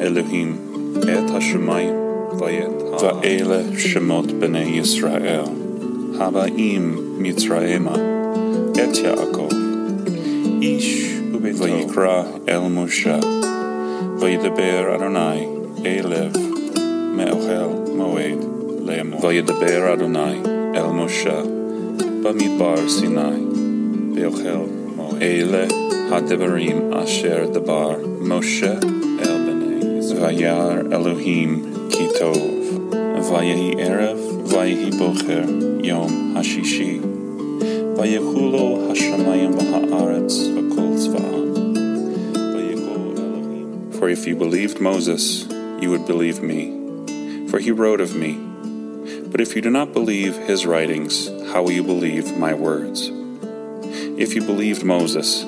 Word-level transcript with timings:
Elohim 0.00 0.50
et 1.02 1.28
hashemayim 1.34 2.38
vayet 2.38 2.78
va'ele 3.00 3.60
shemot 3.76 4.28
b'nei 4.40 4.76
Yisrael 4.76 5.48
haba'im 6.18 7.18
Mitzrayema 7.22 7.96
et 8.76 8.94
Yaakov. 9.04 9.52
Ish 10.62 11.20
ubeto 11.34 11.66
el 12.46 12.64
Moshe 12.76 13.18
vayidaber 14.20 14.94
Adonai 14.94 15.40
elev 15.84 16.32
me'ochel 17.16 17.72
moed 17.98 18.40
le'emo 18.86 19.20
vayidaber 19.20 19.92
Adonai 19.92 20.36
el 20.78 20.90
Moshe 20.98 21.38
b'midbar 22.22 22.88
Sinai 22.88 23.40
be'ochel 24.14 24.64
moed. 24.96 25.22
Ele 25.22 25.66
hadevarim 26.10 26.94
asher 27.02 27.46
dabar 27.46 27.96
Moshe 28.30 29.03
Vayar 30.24 30.90
Elohim 30.90 31.90
kitov 31.90 32.34
erev 33.76 34.18
bocher 34.98 35.84
Yom 35.84 36.34
hashishi 36.34 36.98
hashamayim 38.88 39.52
For 43.98 44.08
if 44.08 44.26
you 44.26 44.34
believed 44.34 44.80
Moses, 44.80 45.46
you 45.82 45.90
would 45.90 46.06
believe 46.06 46.42
me, 46.42 47.46
for 47.48 47.58
he 47.58 47.70
wrote 47.70 48.00
of 48.00 48.16
me. 48.16 48.32
But 49.30 49.42
if 49.42 49.54
you 49.54 49.60
do 49.60 49.68
not 49.68 49.92
believe 49.92 50.38
his 50.38 50.64
writings, 50.64 51.28
how 51.52 51.64
will 51.64 51.72
you 51.72 51.82
believe 51.82 52.34
my 52.38 52.54
words? 52.54 53.10
If 54.16 54.34
you 54.34 54.40
believed 54.40 54.84
Moses, 54.84 55.44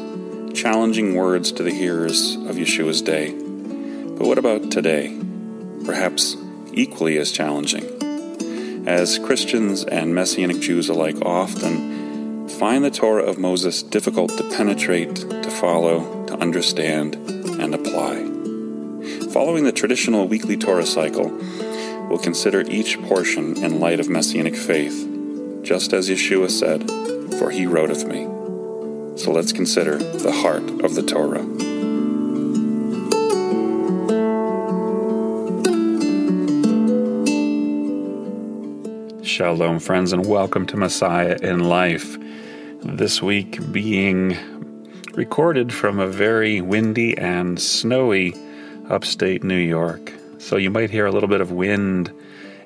challenging 0.53 1.15
words 1.15 1.51
to 1.53 1.63
the 1.63 1.73
hearers 1.73 2.35
of 2.35 2.57
Yeshua's 2.57 3.01
day, 3.01 3.46
but 4.17 4.27
what 4.27 4.39
about 4.39 4.71
today? 4.71 5.15
Perhaps 5.85 6.37
equally 6.73 7.19
as 7.19 7.31
challenging. 7.31 7.85
As 8.87 9.19
Christians 9.19 9.85
and 9.85 10.15
Messianic 10.15 10.61
Jews 10.61 10.89
alike 10.89 11.21
often 11.23 12.49
find 12.49 12.83
the 12.83 12.91
Torah 12.91 13.25
of 13.25 13.39
Moses 13.39 13.83
difficult 13.83 14.31
to 14.39 14.57
penetrate, 14.57 15.17
to 15.17 15.51
follow, 15.51 16.25
to 16.27 16.35
understand, 16.39 17.17
and 17.17 17.75
apply. 17.75 18.17
Following 19.33 19.65
the 19.65 19.73
traditional 19.73 20.27
weekly 20.27 20.57
Torah 20.57 20.87
cycle, 20.87 21.29
we'll 22.09 22.19
consider 22.19 22.63
each 22.63 23.01
portion 23.03 23.63
in 23.63 23.81
light 23.81 24.01
of 24.01 24.09
Messianic 24.09 24.57
faith, 24.57 25.07
just 25.63 25.93
as 25.93 26.09
Yeshua 26.09 26.51
said, 26.51 26.89
For 27.39 27.51
he 27.51 27.67
wrote 27.67 27.91
of 27.91 28.07
me. 28.07 28.25
So 29.19 29.31
let's 29.33 29.53
consider 29.53 29.99
the 29.99 30.33
heart 30.33 30.85
of 30.85 30.95
the 30.95 31.03
Torah. 31.03 31.76
Shalom, 39.37 39.81
friends, 39.81 40.15
and 40.15 40.25
welcome 40.25 40.65
to 40.65 40.79
Messiah 40.79 41.37
in 41.43 41.69
Life. 41.69 42.17
This 42.81 43.21
week 43.21 43.61
being 43.71 44.35
recorded 45.13 45.75
from 45.75 45.99
a 45.99 46.07
very 46.07 46.63
windy 46.63 47.19
and 47.19 47.61
snowy 47.61 48.35
upstate 48.89 49.45
New 49.45 49.59
York. 49.59 50.11
So 50.39 50.57
you 50.57 50.71
might 50.71 50.89
hear 50.89 51.05
a 51.05 51.13
little 51.13 51.29
bit 51.29 51.43
of 51.43 51.53
wind 51.53 52.11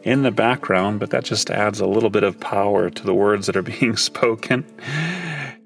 in 0.05 0.23
the 0.23 0.31
background, 0.31 1.01
but 1.01 1.11
that 1.11 1.25
just 1.25 1.51
adds 1.51 1.81
a 1.81 1.89
little 1.89 2.09
bit 2.09 2.23
of 2.23 2.39
power 2.39 2.89
to 2.89 3.03
the 3.03 3.15
words 3.15 3.49
that 3.49 3.57
are 3.57 3.63
being 3.81 3.97
spoken. 3.97 4.65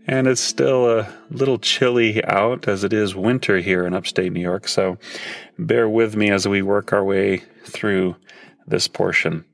And 0.06 0.26
it's 0.26 0.41
still 0.41 1.00
a 1.00 1.14
little 1.31 1.59
chilly 1.59 2.25
out 2.25 2.66
as 2.66 2.82
it 2.82 2.94
is 2.94 3.14
winter 3.14 3.59
here 3.59 3.87
in 3.87 3.93
upstate 3.93 4.32
New 4.32 4.41
York. 4.41 4.69
So 4.69 4.97
bear 5.59 5.87
with 5.87 6.16
me 6.16 6.31
as 6.31 6.48
we 6.48 6.62
work 6.62 6.94
our 6.94 7.04
way 7.04 7.43
through 7.66 8.16
this 8.66 8.88
portion. 8.88 9.44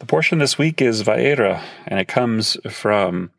The 0.00 0.06
portion 0.06 0.38
this 0.38 0.58
week 0.58 0.82
is 0.82 1.04
Vaera, 1.04 1.62
and 1.86 2.00
it 2.00 2.08
comes 2.08 2.56
from 2.68 3.30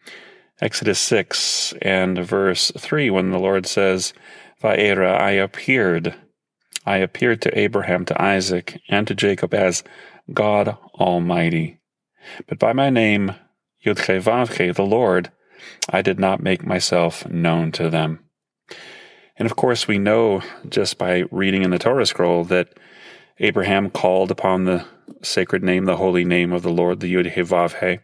Exodus 0.62 1.00
6 1.00 1.74
and 1.82 2.18
verse 2.18 2.72
3 2.78 3.10
when 3.10 3.32
the 3.32 3.40
Lord 3.40 3.66
says, 3.66 4.14
Vaera, 4.62 5.20
I 5.20 5.32
appeared. 5.32 6.16
I 6.86 6.98
appeared 6.98 7.42
to 7.42 7.60
Abraham, 7.60 8.06
to 8.06 8.22
Isaac, 8.22 8.80
and 8.88 9.06
to 9.08 9.14
Jacob 9.14 9.54
as 9.54 9.84
God 10.34 10.78
Almighty. 10.94 11.80
But 12.48 12.58
by 12.58 12.72
my 12.72 12.90
name, 12.90 13.36
Yudchevavche, 13.86 14.74
the 14.74 14.86
Lord, 14.86 15.32
I 15.90 16.02
did 16.02 16.20
not 16.20 16.42
make 16.42 16.66
myself 16.66 17.28
known 17.28 17.74
to 17.74 17.90
them. 17.90 18.20
And 19.38 19.46
of 19.46 19.58
course, 19.58 19.90
we 19.90 19.98
know 19.98 20.42
just 20.70 20.98
by 20.98 21.26
reading 21.32 21.64
in 21.64 21.72
the 21.72 21.80
Torah 21.80 22.06
scroll 22.06 22.46
that 22.46 22.80
Abraham 23.40 23.90
called 23.90 24.32
upon 24.32 24.64
the 24.64 24.86
sacred 25.22 25.64
name, 25.64 25.86
the 25.86 25.98
holy 25.98 26.26
name 26.26 26.52
of 26.52 26.64
the 26.64 26.72
Lord, 26.72 27.00
the 27.00 27.14
Yud 27.14 27.34
Vav 27.34 27.80
He. 27.80 28.00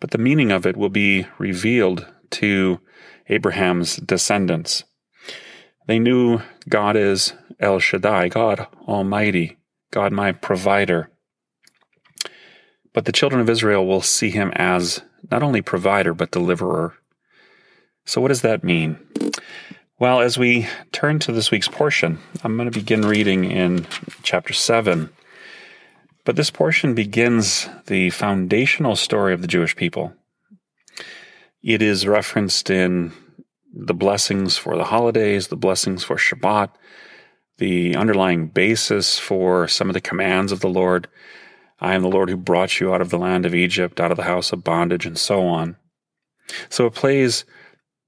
But 0.00 0.10
the 0.10 0.18
meaning 0.18 0.50
of 0.50 0.66
it 0.66 0.76
will 0.76 0.90
be 0.90 1.26
revealed 1.38 2.06
to 2.30 2.80
Abraham's 3.28 3.96
descendants. 3.96 4.84
They 5.86 5.98
knew 5.98 6.40
God 6.68 6.96
is 6.96 7.34
El 7.60 7.78
Shaddai, 7.78 8.28
God 8.28 8.66
Almighty, 8.88 9.58
God 9.90 10.12
my 10.12 10.32
provider. 10.32 11.10
But 12.92 13.04
the 13.04 13.12
children 13.12 13.40
of 13.40 13.50
Israel 13.50 13.86
will 13.86 14.00
see 14.00 14.30
him 14.30 14.52
as 14.54 15.02
not 15.30 15.42
only 15.42 15.62
provider, 15.62 16.14
but 16.14 16.30
deliverer. 16.30 16.94
So, 18.04 18.20
what 18.20 18.28
does 18.28 18.42
that 18.42 18.62
mean? 18.64 18.98
Well, 19.98 20.20
as 20.20 20.36
we 20.36 20.68
turn 20.92 21.18
to 21.20 21.32
this 21.32 21.50
week's 21.50 21.68
portion, 21.68 22.18
I'm 22.42 22.56
going 22.56 22.70
to 22.70 22.78
begin 22.78 23.02
reading 23.02 23.44
in 23.44 23.86
chapter 24.22 24.52
7. 24.52 25.10
But 26.24 26.36
this 26.36 26.50
portion 26.50 26.94
begins 26.94 27.68
the 27.86 28.10
foundational 28.10 28.96
story 28.96 29.34
of 29.34 29.42
the 29.42 29.46
Jewish 29.46 29.76
people. 29.76 30.14
It 31.62 31.82
is 31.82 32.06
referenced 32.06 32.70
in 32.70 33.12
the 33.72 33.94
blessings 33.94 34.56
for 34.56 34.76
the 34.76 34.84
holidays, 34.84 35.48
the 35.48 35.56
blessings 35.56 36.04
for 36.04 36.16
Shabbat, 36.16 36.70
the 37.58 37.96
underlying 37.96 38.48
basis 38.48 39.18
for 39.18 39.68
some 39.68 39.90
of 39.90 39.94
the 39.94 40.00
commands 40.00 40.52
of 40.52 40.60
the 40.60 40.68
Lord. 40.68 41.08
I 41.80 41.94
am 41.94 42.02
the 42.02 42.08
Lord 42.08 42.30
who 42.30 42.36
brought 42.36 42.80
you 42.80 42.94
out 42.94 43.00
of 43.00 43.10
the 43.10 43.18
land 43.18 43.44
of 43.44 43.54
Egypt, 43.54 44.00
out 44.00 44.10
of 44.10 44.16
the 44.16 44.24
house 44.24 44.52
of 44.52 44.64
bondage, 44.64 45.06
and 45.06 45.18
so 45.18 45.46
on. 45.46 45.76
So 46.68 46.86
it 46.86 46.94
plays 46.94 47.44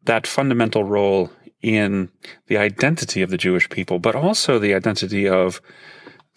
that 0.05 0.27
fundamental 0.27 0.85
role 0.85 1.31
in 1.63 2.11
the 2.47 2.57
identity 2.57 3.23
of 3.23 3.31
the 3.31 3.39
Jewish 3.39 3.69
people, 3.69 3.99
but 3.99 4.15
also 4.15 4.59
the 4.59 4.75
identity 4.75 5.29
of 5.29 5.61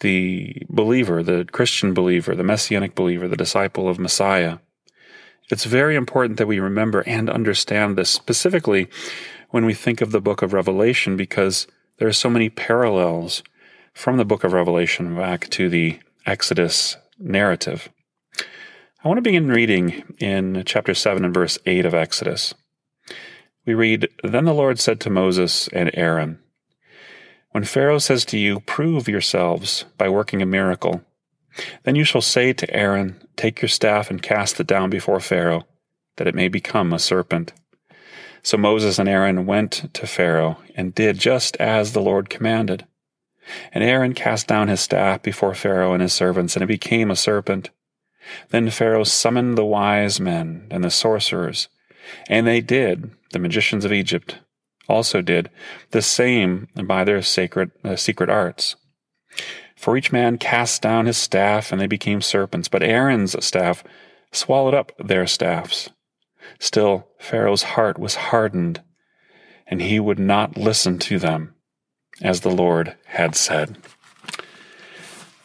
the 0.00 0.62
believer, 0.68 1.22
the 1.22 1.46
Christian 1.52 1.94
believer, 1.94 2.34
the 2.34 2.42
messianic 2.42 2.94
believer, 2.94 3.28
the 3.28 3.36
disciple 3.36 3.88
of 3.88 3.98
Messiah. 3.98 4.58
It's 5.50 5.64
very 5.64 5.96
important 5.96 6.38
that 6.38 6.46
we 6.46 6.60
remember 6.60 7.00
and 7.06 7.28
understand 7.28 7.96
this 7.96 8.10
specifically 8.10 8.88
when 9.50 9.64
we 9.64 9.74
think 9.74 10.00
of 10.00 10.12
the 10.12 10.20
book 10.20 10.42
of 10.42 10.52
Revelation 10.52 11.16
because 11.16 11.66
there 11.98 12.08
are 12.08 12.12
so 12.12 12.30
many 12.30 12.48
parallels 12.48 13.42
from 13.92 14.16
the 14.16 14.24
book 14.24 14.44
of 14.44 14.52
Revelation 14.52 15.16
back 15.16 15.48
to 15.50 15.68
the 15.68 15.98
Exodus 16.24 16.96
narrative. 17.18 17.88
I 19.02 19.08
want 19.08 19.18
to 19.18 19.22
begin 19.22 19.48
reading 19.48 20.14
in 20.18 20.62
chapter 20.66 20.94
7 20.94 21.24
and 21.24 21.34
verse 21.34 21.58
8 21.66 21.84
of 21.84 21.94
Exodus. 21.94 22.54
We 23.66 23.74
read 23.74 24.08
Then 24.22 24.44
the 24.44 24.54
Lord 24.54 24.78
said 24.78 25.00
to 25.00 25.10
Moses 25.10 25.68
and 25.68 25.90
Aaron, 25.94 26.38
When 27.52 27.64
Pharaoh 27.64 27.98
says 27.98 28.24
to 28.26 28.38
you, 28.38 28.60
Prove 28.60 29.08
yourselves 29.08 29.84
by 29.98 30.08
working 30.08 30.40
a 30.40 30.46
miracle, 30.46 31.02
then 31.82 31.96
you 31.96 32.04
shall 32.04 32.20
say 32.20 32.52
to 32.52 32.74
Aaron, 32.74 33.20
Take 33.36 33.60
your 33.60 33.68
staff 33.68 34.10
and 34.10 34.22
cast 34.22 34.60
it 34.60 34.66
down 34.66 34.88
before 34.88 35.18
Pharaoh, 35.18 35.66
that 36.16 36.28
it 36.28 36.34
may 36.34 36.48
become 36.48 36.92
a 36.92 36.98
serpent. 36.98 37.52
So 38.42 38.56
Moses 38.56 38.98
and 38.98 39.08
Aaron 39.08 39.46
went 39.46 39.92
to 39.94 40.06
Pharaoh 40.06 40.58
and 40.76 40.94
did 40.94 41.18
just 41.18 41.56
as 41.56 41.92
the 41.92 42.00
Lord 42.00 42.30
commanded. 42.30 42.86
And 43.72 43.82
Aaron 43.82 44.14
cast 44.14 44.46
down 44.46 44.68
his 44.68 44.80
staff 44.80 45.22
before 45.22 45.54
Pharaoh 45.54 45.92
and 45.92 46.00
his 46.00 46.12
servants, 46.12 46.54
and 46.54 46.62
it 46.62 46.68
became 46.68 47.10
a 47.10 47.16
serpent. 47.16 47.70
Then 48.50 48.70
Pharaoh 48.70 49.04
summoned 49.04 49.58
the 49.58 49.64
wise 49.64 50.20
men 50.20 50.68
and 50.70 50.84
the 50.84 50.90
sorcerers, 50.90 51.68
and 52.28 52.46
they 52.46 52.60
did 52.60 53.10
the 53.32 53.40
magicians 53.40 53.84
of 53.84 53.92
Egypt 53.92 54.38
also 54.90 55.22
did 55.22 55.50
the 55.92 56.02
same 56.02 56.68
by 56.84 57.04
their 57.04 57.22
sacred 57.22 57.70
uh, 57.84 57.96
secret 57.96 58.28
arts. 58.28 58.76
For 59.76 59.96
each 59.96 60.12
man 60.12 60.36
cast 60.36 60.82
down 60.82 61.06
his 61.06 61.16
staff, 61.16 61.72
and 61.72 61.80
they 61.80 61.86
became 61.86 62.20
serpents. 62.20 62.68
But 62.68 62.82
Aaron's 62.82 63.42
staff 63.44 63.82
swallowed 64.32 64.74
up 64.74 64.92
their 64.98 65.26
staffs. 65.26 65.88
Still, 66.58 67.08
Pharaoh's 67.18 67.62
heart 67.62 67.98
was 67.98 68.14
hardened, 68.16 68.82
and 69.66 69.80
he 69.80 69.98
would 69.98 70.18
not 70.18 70.56
listen 70.56 70.98
to 70.98 71.18
them, 71.18 71.54
as 72.20 72.40
the 72.40 72.50
Lord 72.50 72.96
had 73.06 73.34
said. 73.34 73.78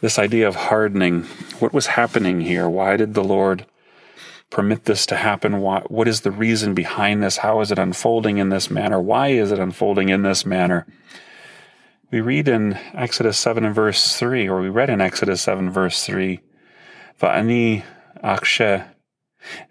This 0.01 0.19
idea 0.19 0.47
of 0.47 0.55
hardening, 0.55 1.23
what 1.59 1.73
was 1.73 1.87
happening 1.87 2.41
here? 2.41 2.67
Why 2.67 2.97
did 2.97 3.13
the 3.13 3.23
Lord 3.23 3.65
permit 4.55 4.85
this 4.85 5.05
to 5.05 5.17
happen? 5.17 5.59
What, 5.59 5.91
what 5.91 6.07
is 6.07 6.21
the 6.21 6.31
reason 6.31 6.73
behind 6.73 7.21
this? 7.21 7.35
How 7.35 7.59
is 7.59 7.73
it 7.73 7.77
unfolding 7.77 8.37
in 8.37 8.47
this 8.47 8.71
manner? 8.71 9.01
Why 9.01 9.27
is 9.27 9.51
it 9.51 9.59
unfolding 9.59 10.07
in 10.07 10.21
this 10.21 10.45
manner? 10.45 10.87
We 12.09 12.21
read 12.21 12.47
in 12.47 12.75
Exodus 12.93 13.37
7 13.37 13.65
and 13.65 13.75
verse 13.75 14.15
3, 14.15 14.47
or 14.47 14.61
we 14.61 14.69
read 14.69 14.89
in 14.89 15.01
Exodus 15.01 15.41
7 15.41 15.69
verse 15.69 16.05
3, 16.05 16.39
Va'ani 17.19 17.83
akshe 18.23 18.87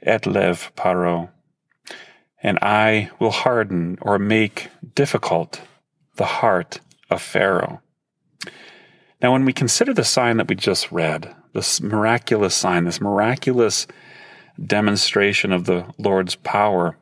et 0.02 0.26
lev 0.26 0.70
paro, 0.76 1.30
and 2.42 2.58
I 2.60 3.10
will 3.18 3.30
harden 3.30 3.96
or 4.02 4.18
make 4.18 4.68
difficult 4.94 5.62
the 6.16 6.26
heart 6.26 6.80
of 7.08 7.22
Pharaoh. 7.22 7.80
Now, 9.22 9.32
when 9.32 9.46
we 9.46 9.54
consider 9.54 9.94
the 9.94 10.04
sign 10.04 10.36
that 10.36 10.48
we 10.48 10.56
just 10.56 10.92
read, 10.92 11.34
this 11.54 11.80
miraculous 11.80 12.54
sign, 12.54 12.84
this 12.84 13.00
miraculous 13.00 13.86
demonstration 14.62 15.52
of 15.52 15.64
the 15.64 15.86
Lord's 15.98 16.34
power, 16.34 16.96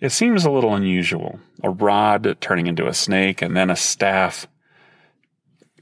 it 0.00 0.10
seems 0.10 0.44
a 0.44 0.50
little 0.50 0.74
unusual. 0.74 1.40
A 1.62 1.70
rod 1.70 2.36
turning 2.40 2.66
into 2.66 2.86
a 2.86 2.94
snake 2.94 3.42
and 3.42 3.56
then 3.56 3.70
a 3.70 3.76
staff 3.76 4.46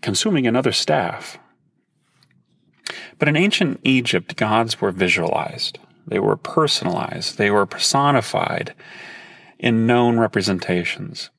consuming 0.00 0.46
another 0.46 0.72
staff. 0.72 1.38
But 3.18 3.28
in 3.28 3.36
ancient 3.36 3.80
Egypt, 3.82 4.36
gods 4.36 4.80
were 4.80 4.92
visualized, 4.92 5.78
they 6.06 6.20
were 6.20 6.36
personalized, 6.36 7.38
they 7.38 7.50
were 7.50 7.66
personified 7.66 8.74
in 9.58 9.86
known 9.86 10.18
representations. 10.18 11.30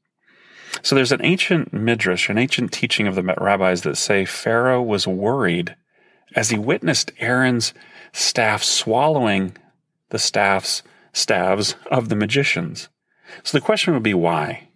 So 0.82 0.96
there's 0.96 1.12
an 1.12 1.24
ancient 1.24 1.74
midrash, 1.74 2.30
an 2.30 2.38
ancient 2.38 2.72
teaching 2.72 3.08
of 3.08 3.16
the 3.16 3.24
rabbis 3.24 3.82
that 3.84 3.96
say 3.96 4.26
Pharaoh 4.26 4.82
was 4.82 5.08
worried 5.08 5.76
as 6.36 6.50
he 6.50 6.58
witnessed 6.58 7.12
Aaron's 7.20 7.74
staff 8.18 8.64
swallowing 8.64 9.56
the 10.10 10.18
staffs 10.18 10.82
staves 11.14 11.76
of 11.92 12.10
the 12.10 12.16
magicians. 12.16 12.90
So 13.44 13.58
the 13.58 13.64
question 13.64 13.94
would 13.94 14.02
be 14.02 14.16
why? 14.16 14.70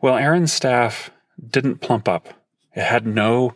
Well, 0.00 0.16
Aaron's 0.16 0.54
staff 0.54 1.10
didn't 1.50 1.82
plump 1.82 2.08
up. 2.08 2.28
It 2.74 2.84
had 2.84 3.06
no 3.06 3.54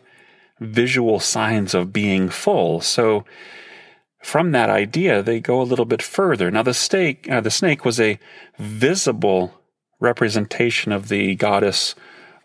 visual 0.59 1.19
signs 1.19 1.73
of 1.73 1.91
being 1.91 2.29
full. 2.29 2.79
So 2.81 3.25
from 4.21 4.51
that 4.51 4.69
idea, 4.69 5.23
they 5.23 5.39
go 5.39 5.59
a 5.59 5.63
little 5.63 5.85
bit 5.85 6.03
further. 6.03 6.51
Now, 6.51 6.61
the 6.61 6.73
snake, 6.75 7.27
uh, 7.27 7.41
the 7.41 7.49
snake 7.49 7.83
was 7.83 7.99
a 7.99 8.19
visible 8.59 9.59
representation 9.99 10.91
of 10.91 11.09
the 11.09 11.33
goddess 11.33 11.95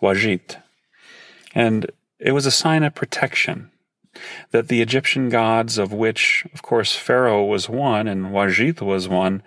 Wadjet, 0.01 0.57
and 1.55 1.91
it 2.19 2.33
was 2.33 2.47
a 2.47 2.51
sign 2.51 2.83
of 2.83 2.95
protection 2.95 3.71
that 4.51 4.69
the 4.69 4.83
Egyptian 4.83 5.29
gods, 5.29 5.79
of 5.79 5.93
which, 5.93 6.47
of 6.55 6.63
course, 6.63 6.97
Pharaoh 6.97 7.45
was 7.45 7.69
one 7.69 8.07
and 8.09 8.27
Wadjet 8.27 8.81
was 8.81 9.09
one, 9.09 9.43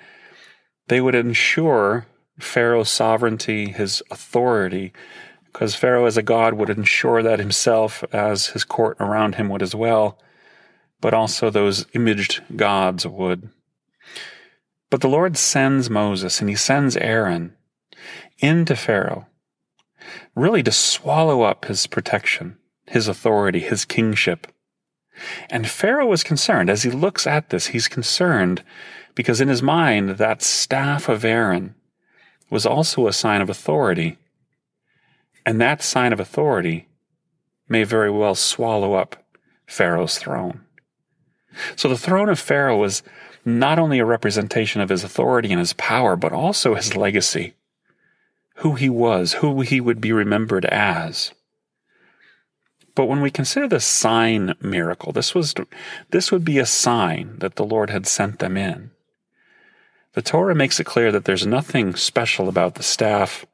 they 0.87 1.01
would 1.01 1.15
ensure 1.15 2.05
Pharaoh's 2.39 2.89
sovereignty, 2.89 3.71
his 3.71 4.01
authority, 4.11 4.93
because 5.45 5.75
Pharaoh 5.75 6.05
as 6.05 6.17
a 6.17 6.23
god 6.23 6.53
would 6.53 6.69
ensure 6.69 7.21
that 7.21 7.39
himself, 7.39 8.03
as 8.11 8.47
his 8.47 8.63
court 8.63 8.97
around 8.99 9.35
him 9.35 9.49
would 9.49 9.61
as 9.61 9.75
well, 9.75 10.19
but 11.01 11.13
also 11.13 11.49
those 11.49 11.85
imaged 11.93 12.41
gods 12.55 13.05
would. 13.05 13.49
But 14.89 15.01
the 15.01 15.09
Lord 15.09 15.37
sends 15.37 15.89
Moses 15.89 16.39
and 16.39 16.49
he 16.49 16.55
sends 16.55 16.97
Aaron 16.97 17.55
into 18.39 18.75
Pharaoh, 18.75 19.27
really 20.35 20.63
to 20.63 20.71
swallow 20.71 21.43
up 21.43 21.65
his 21.65 21.85
protection, 21.87 22.57
his 22.87 23.07
authority, 23.07 23.59
his 23.59 23.85
kingship. 23.85 24.47
And 25.49 25.69
Pharaoh 25.69 26.07
was 26.07 26.23
concerned. 26.23 26.69
As 26.69 26.83
he 26.83 26.91
looks 26.91 27.27
at 27.27 27.49
this, 27.49 27.67
he's 27.67 27.87
concerned 27.87 28.63
because 29.15 29.41
in 29.41 29.47
his 29.47 29.61
mind, 29.61 30.11
that 30.11 30.41
staff 30.41 31.09
of 31.09 31.25
Aaron 31.25 31.75
was 32.49 32.65
also 32.65 33.07
a 33.07 33.13
sign 33.13 33.41
of 33.41 33.49
authority. 33.49 34.17
And 35.45 35.59
that 35.59 35.83
sign 35.83 36.13
of 36.13 36.19
authority 36.19 36.87
may 37.67 37.83
very 37.83 38.11
well 38.11 38.35
swallow 38.35 38.93
up 38.93 39.23
Pharaoh's 39.67 40.17
throne. 40.17 40.61
So 41.75 41.89
the 41.89 41.97
throne 41.97 42.29
of 42.29 42.39
Pharaoh 42.39 42.77
was 42.77 43.03
not 43.45 43.79
only 43.79 43.99
a 43.99 44.05
representation 44.05 44.81
of 44.81 44.89
his 44.89 45.03
authority 45.03 45.51
and 45.51 45.59
his 45.59 45.73
power, 45.73 46.15
but 46.15 46.33
also 46.33 46.75
his 46.75 46.95
legacy, 46.95 47.55
who 48.57 48.75
he 48.75 48.89
was, 48.89 49.33
who 49.33 49.61
he 49.61 49.81
would 49.81 50.01
be 50.01 50.11
remembered 50.11 50.65
as. 50.65 51.31
But 52.95 53.05
when 53.05 53.21
we 53.21 53.31
consider 53.31 53.67
the 53.67 53.79
sign 53.79 54.55
miracle, 54.61 55.11
this 55.11 55.33
was 55.33 55.53
this 56.09 56.31
would 56.31 56.43
be 56.43 56.59
a 56.59 56.65
sign 56.65 57.37
that 57.39 57.55
the 57.55 57.65
Lord 57.65 57.89
had 57.89 58.07
sent 58.07 58.39
them 58.39 58.57
in. 58.57 58.91
The 60.13 60.21
Torah 60.21 60.55
makes 60.55 60.79
it 60.79 60.85
clear 60.85 61.11
that 61.11 61.25
there's 61.25 61.45
nothing 61.45 61.95
special 61.95 62.49
about 62.49 62.75
the 62.75 62.83
staff 62.83 63.45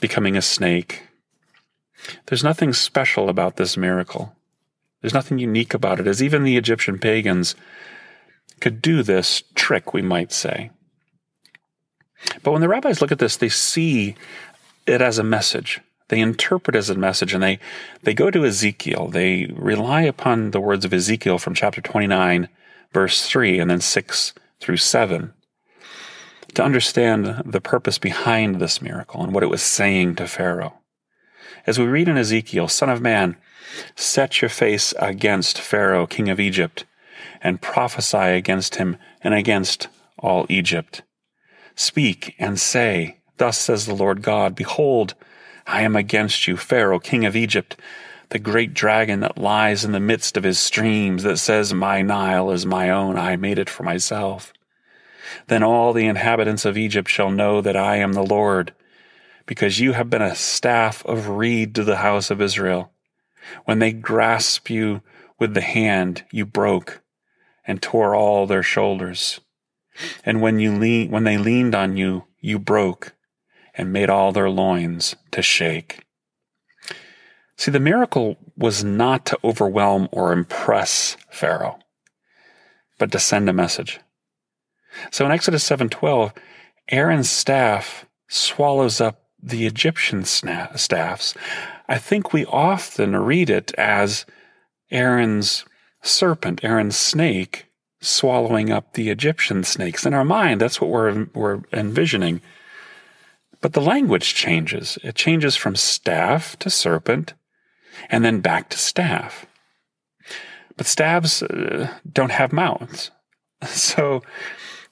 becoming 0.00 0.36
a 0.36 0.42
snake. 0.42 1.02
There's 2.26 2.44
nothing 2.44 2.72
special 2.72 3.28
about 3.28 3.56
this 3.56 3.76
miracle. 3.76 4.34
There's 5.00 5.14
nothing 5.14 5.38
unique 5.38 5.74
about 5.74 6.00
it, 6.00 6.06
as 6.06 6.22
even 6.22 6.44
the 6.44 6.56
Egyptian 6.56 6.98
pagans 6.98 7.54
could 8.60 8.80
do 8.80 9.02
this 9.02 9.42
trick, 9.54 9.92
we 9.92 10.02
might 10.02 10.32
say. 10.32 10.70
But 12.42 12.52
when 12.52 12.60
the 12.60 12.68
rabbis 12.68 13.00
look 13.00 13.12
at 13.12 13.18
this, 13.18 13.36
they 13.36 13.48
see 13.48 14.14
it 14.86 15.00
as 15.00 15.18
a 15.18 15.24
message. 15.24 15.80
They 16.10 16.20
interpret 16.20 16.74
as 16.74 16.90
a 16.90 16.96
message 16.96 17.32
and 17.32 17.42
they, 17.42 17.60
they 18.02 18.14
go 18.14 18.32
to 18.32 18.44
Ezekiel. 18.44 19.06
They 19.06 19.46
rely 19.54 20.02
upon 20.02 20.50
the 20.50 20.60
words 20.60 20.84
of 20.84 20.92
Ezekiel 20.92 21.38
from 21.38 21.54
chapter 21.54 21.80
29, 21.80 22.48
verse 22.92 23.24
3, 23.26 23.60
and 23.60 23.70
then 23.70 23.80
6 23.80 24.34
through 24.58 24.76
7 24.76 25.32
to 26.54 26.64
understand 26.64 27.42
the 27.46 27.60
purpose 27.60 27.98
behind 27.98 28.56
this 28.56 28.82
miracle 28.82 29.22
and 29.22 29.32
what 29.32 29.44
it 29.44 29.50
was 29.50 29.62
saying 29.62 30.16
to 30.16 30.26
Pharaoh. 30.26 30.74
As 31.64 31.78
we 31.78 31.86
read 31.86 32.08
in 32.08 32.18
Ezekiel, 32.18 32.66
Son 32.66 32.90
of 32.90 33.00
man, 33.00 33.36
set 33.94 34.42
your 34.42 34.48
face 34.48 34.92
against 34.98 35.60
Pharaoh, 35.60 36.08
king 36.08 36.28
of 36.28 36.40
Egypt, 36.40 36.86
and 37.40 37.62
prophesy 37.62 38.16
against 38.16 38.74
him 38.74 38.96
and 39.22 39.32
against 39.32 39.86
all 40.18 40.44
Egypt. 40.48 41.02
Speak 41.76 42.34
and 42.40 42.58
say, 42.58 43.18
Thus 43.36 43.58
says 43.58 43.86
the 43.86 43.94
Lord 43.94 44.22
God, 44.22 44.56
Behold, 44.56 45.14
I 45.70 45.82
am 45.82 45.94
against 45.94 46.48
you, 46.48 46.56
Pharaoh, 46.56 46.98
king 46.98 47.24
of 47.24 47.36
Egypt, 47.36 47.76
the 48.30 48.40
great 48.40 48.74
dragon 48.74 49.20
that 49.20 49.38
lies 49.38 49.84
in 49.84 49.92
the 49.92 50.00
midst 50.00 50.36
of 50.36 50.42
his 50.42 50.58
streams, 50.58 51.22
that 51.22 51.36
says, 51.36 51.72
My 51.72 52.02
Nile 52.02 52.50
is 52.50 52.66
my 52.66 52.90
own, 52.90 53.16
I 53.16 53.36
made 53.36 53.56
it 53.56 53.70
for 53.70 53.84
myself. 53.84 54.52
Then 55.46 55.62
all 55.62 55.92
the 55.92 56.08
inhabitants 56.08 56.64
of 56.64 56.76
Egypt 56.76 57.08
shall 57.08 57.30
know 57.30 57.60
that 57.60 57.76
I 57.76 57.96
am 57.96 58.14
the 58.14 58.24
Lord, 58.24 58.74
because 59.46 59.78
you 59.78 59.92
have 59.92 60.10
been 60.10 60.22
a 60.22 60.34
staff 60.34 61.06
of 61.06 61.28
reed 61.28 61.76
to 61.76 61.84
the 61.84 61.98
house 61.98 62.32
of 62.32 62.42
Israel. 62.42 62.90
When 63.64 63.78
they 63.78 63.92
grasped 63.92 64.70
you 64.70 65.02
with 65.38 65.54
the 65.54 65.60
hand, 65.60 66.24
you 66.32 66.46
broke 66.46 67.00
and 67.64 67.80
tore 67.80 68.16
all 68.16 68.44
their 68.44 68.64
shoulders. 68.64 69.40
And 70.24 70.42
when 70.42 70.58
you 70.58 71.06
when 71.06 71.22
they 71.22 71.38
leaned 71.38 71.76
on 71.76 71.96
you, 71.96 72.24
you 72.40 72.58
broke 72.58 73.14
and 73.80 73.94
made 73.94 74.10
all 74.10 74.30
their 74.30 74.50
loins 74.50 75.16
to 75.30 75.40
shake. 75.40 76.04
See, 77.56 77.70
the 77.70 77.80
miracle 77.80 78.36
was 78.58 78.84
not 78.84 79.24
to 79.26 79.38
overwhelm 79.42 80.06
or 80.12 80.34
impress 80.34 81.16
Pharaoh, 81.30 81.78
but 82.98 83.10
to 83.12 83.18
send 83.18 83.48
a 83.48 83.54
message. 83.54 83.98
So 85.10 85.24
in 85.24 85.32
Exodus 85.32 85.64
7:12, 85.64 86.34
Aaron's 86.90 87.30
staff 87.30 88.04
swallows 88.28 89.00
up 89.00 89.22
the 89.42 89.66
Egyptian 89.66 90.24
staffs. 90.24 91.34
I 91.88 91.96
think 91.96 92.34
we 92.34 92.44
often 92.44 93.16
read 93.16 93.48
it 93.48 93.72
as 93.78 94.26
Aaron's 94.90 95.64
serpent, 96.02 96.62
Aaron's 96.62 96.98
snake, 96.98 97.66
swallowing 98.02 98.70
up 98.70 98.92
the 98.92 99.08
Egyptian 99.08 99.64
snakes. 99.64 100.04
In 100.04 100.12
our 100.12 100.24
mind, 100.24 100.60
that's 100.60 100.82
what 100.82 100.90
we're, 100.90 101.28
we're 101.34 101.62
envisioning. 101.72 102.42
But 103.60 103.74
the 103.74 103.80
language 103.80 104.34
changes. 104.34 104.98
It 105.02 105.14
changes 105.14 105.56
from 105.56 105.76
staff 105.76 106.58
to 106.60 106.70
serpent 106.70 107.34
and 108.08 108.24
then 108.24 108.40
back 108.40 108.70
to 108.70 108.78
staff. 108.78 109.46
But 110.76 110.86
staves 110.86 111.42
uh, 111.42 111.92
don't 112.10 112.32
have 112.32 112.52
mouths. 112.52 113.10
So 113.66 114.22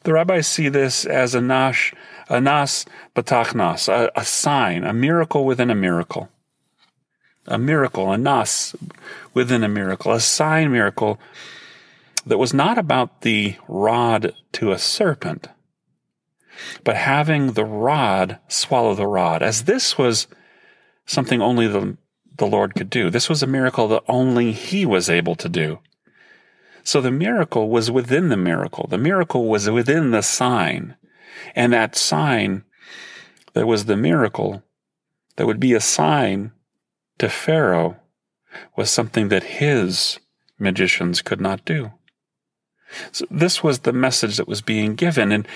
the 0.02 0.12
rabbis 0.12 0.46
see 0.46 0.68
this 0.68 1.06
as 1.06 1.34
a 1.34 1.40
nash, 1.40 1.94
a 2.28 2.38
nas 2.38 2.84
batachnas, 3.16 3.88
a, 3.88 4.10
a 4.14 4.26
sign, 4.26 4.84
a 4.84 4.92
miracle 4.92 5.46
within 5.46 5.70
a 5.70 5.74
miracle. 5.74 6.28
A 7.46 7.56
miracle, 7.56 8.12
a 8.12 8.18
nas 8.18 8.76
within 9.32 9.64
a 9.64 9.68
miracle, 9.68 10.12
a 10.12 10.20
sign 10.20 10.70
miracle 10.70 11.18
that 12.26 12.36
was 12.36 12.52
not 12.52 12.76
about 12.76 13.22
the 13.22 13.56
rod 13.66 14.34
to 14.52 14.70
a 14.70 14.78
serpent, 14.78 15.48
but 16.84 16.96
having 16.96 17.52
the 17.52 17.64
rod 17.64 18.38
swallow 18.48 18.94
the 18.94 19.06
rod, 19.06 19.42
as 19.42 19.64
this 19.64 19.96
was 19.96 20.26
something 21.06 21.40
only 21.40 21.66
the, 21.66 21.96
the 22.36 22.46
Lord 22.46 22.74
could 22.74 22.90
do. 22.90 23.10
This 23.10 23.28
was 23.28 23.42
a 23.42 23.46
miracle 23.46 23.88
that 23.88 24.04
only 24.08 24.52
He 24.52 24.84
was 24.84 25.08
able 25.08 25.34
to 25.36 25.48
do. 25.48 25.80
So 26.84 27.00
the 27.00 27.10
miracle 27.10 27.68
was 27.68 27.90
within 27.90 28.28
the 28.28 28.36
miracle. 28.36 28.86
The 28.88 28.98
miracle 28.98 29.46
was 29.46 29.68
within 29.68 30.10
the 30.10 30.22
sign. 30.22 30.96
And 31.54 31.72
that 31.72 31.94
sign 31.94 32.64
that 33.52 33.66
was 33.66 33.84
the 33.84 33.96
miracle 33.96 34.62
that 35.36 35.46
would 35.46 35.60
be 35.60 35.74
a 35.74 35.80
sign 35.80 36.52
to 37.18 37.28
Pharaoh 37.28 37.96
was 38.76 38.90
something 38.90 39.28
that 39.28 39.42
his 39.44 40.18
magicians 40.58 41.22
could 41.22 41.40
not 41.40 41.64
do. 41.64 41.92
So 43.12 43.26
this 43.30 43.62
was 43.62 43.80
the 43.80 43.92
message 43.92 44.36
that 44.36 44.48
was 44.48 44.62
being 44.62 44.94
given. 44.94 45.30
And 45.30 45.46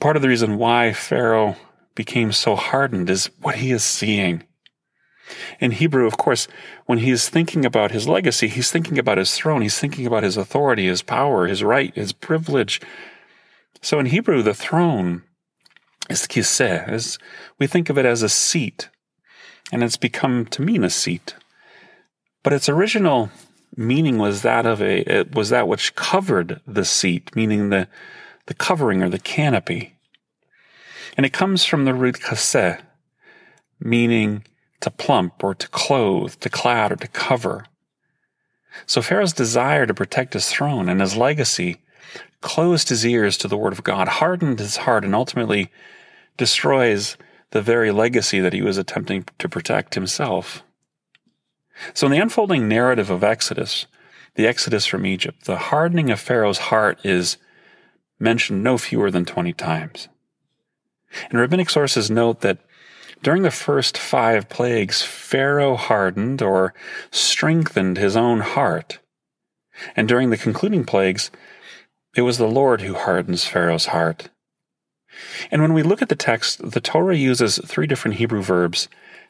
part 0.00 0.16
of 0.16 0.22
the 0.22 0.28
reason 0.28 0.58
why 0.58 0.92
Pharaoh 0.92 1.56
became 1.94 2.32
so 2.32 2.56
hardened 2.56 3.08
is 3.10 3.30
what 3.40 3.56
he 3.56 3.70
is 3.70 3.84
seeing. 3.84 4.44
In 5.58 5.70
Hebrew, 5.72 6.06
of 6.06 6.16
course, 6.16 6.48
when 6.86 6.98
he 6.98 7.10
is 7.10 7.28
thinking 7.28 7.64
about 7.64 7.92
his 7.92 8.06
legacy, 8.06 8.48
he's 8.48 8.70
thinking 8.70 8.98
about 8.98 9.18
his 9.18 9.34
throne, 9.34 9.62
he's 9.62 9.78
thinking 9.78 10.06
about 10.06 10.22
his 10.22 10.36
authority, 10.36 10.86
his 10.86 11.02
power, 11.02 11.46
his 11.46 11.62
right, 11.62 11.94
his 11.94 12.12
privilege. 12.12 12.80
So 13.80 13.98
in 13.98 14.06
Hebrew, 14.06 14.42
the 14.42 14.54
throne 14.54 15.22
is 16.10 16.26
kiseh, 16.26 16.86
as 16.88 17.18
we 17.58 17.66
think 17.66 17.88
of 17.88 17.96
it 17.96 18.04
as 18.04 18.22
a 18.22 18.28
seat, 18.28 18.90
and 19.72 19.82
it's 19.82 19.96
become 19.96 20.44
to 20.46 20.62
mean 20.62 20.84
a 20.84 20.90
seat. 20.90 21.34
But 22.42 22.52
its 22.52 22.68
original 22.68 23.30
meaning 23.76 24.18
was 24.18 24.42
that 24.42 24.66
of 24.66 24.80
a 24.82 25.00
it 25.10 25.34
was 25.34 25.48
that 25.48 25.66
which 25.68 25.94
covered 25.94 26.60
the 26.66 26.84
seat, 26.84 27.34
meaning 27.34 27.70
the 27.70 27.88
the 28.46 28.54
covering 28.54 29.02
or 29.02 29.08
the 29.08 29.18
canopy. 29.18 29.96
And 31.16 31.24
it 31.24 31.32
comes 31.32 31.64
from 31.64 31.84
the 31.84 31.94
root 31.94 32.20
kaseh, 32.20 32.80
meaning 33.80 34.44
to 34.80 34.90
plump 34.90 35.42
or 35.42 35.54
to 35.54 35.68
clothe, 35.68 36.34
to 36.40 36.50
clad 36.50 36.92
or 36.92 36.96
to 36.96 37.08
cover. 37.08 37.66
So 38.86 39.00
Pharaoh's 39.00 39.32
desire 39.32 39.86
to 39.86 39.94
protect 39.94 40.34
his 40.34 40.48
throne 40.48 40.88
and 40.88 41.00
his 41.00 41.16
legacy 41.16 41.78
closed 42.40 42.88
his 42.88 43.06
ears 43.06 43.38
to 43.38 43.48
the 43.48 43.56
word 43.56 43.72
of 43.72 43.84
God, 43.84 44.08
hardened 44.08 44.58
his 44.58 44.78
heart, 44.78 45.04
and 45.04 45.14
ultimately 45.14 45.70
destroys 46.36 47.16
the 47.50 47.62
very 47.62 47.90
legacy 47.90 48.40
that 48.40 48.52
he 48.52 48.62
was 48.62 48.76
attempting 48.76 49.24
to 49.38 49.48
protect 49.48 49.94
himself. 49.94 50.62
So, 51.94 52.06
in 52.06 52.12
the 52.12 52.20
unfolding 52.20 52.68
narrative 52.68 53.10
of 53.10 53.24
Exodus, 53.24 53.86
the 54.34 54.46
Exodus 54.46 54.86
from 54.86 55.06
Egypt, 55.06 55.44
the 55.44 55.56
hardening 55.56 56.10
of 56.10 56.20
Pharaoh's 56.20 56.58
heart 56.58 56.98
is 57.04 57.36
mentioned 58.18 58.62
no 58.62 58.78
fewer 58.78 59.10
than 59.10 59.24
20 59.24 59.52
times. 59.52 60.08
And 61.30 61.38
rabbinic 61.38 61.70
sources 61.70 62.10
note 62.10 62.40
that 62.40 62.58
during 63.22 63.42
the 63.42 63.50
first 63.50 63.96
five 63.96 64.48
plagues, 64.48 65.02
Pharaoh 65.02 65.76
hardened 65.76 66.42
or 66.42 66.74
strengthened 67.10 67.96
his 67.96 68.16
own 68.16 68.40
heart. 68.40 68.98
And 69.96 70.06
during 70.06 70.30
the 70.30 70.36
concluding 70.36 70.84
plagues, 70.84 71.30
it 72.14 72.22
was 72.22 72.38
the 72.38 72.46
Lord 72.46 72.82
who 72.82 72.94
hardens 72.94 73.44
Pharaoh's 73.44 73.86
heart. 73.86 74.28
And 75.50 75.62
when 75.62 75.72
we 75.72 75.82
look 75.82 76.02
at 76.02 76.08
the 76.08 76.16
text, 76.16 76.70
the 76.70 76.80
Torah 76.80 77.16
uses 77.16 77.58
three 77.64 77.86
different 77.86 78.18
Hebrew 78.18 78.42
verbs 78.42 78.88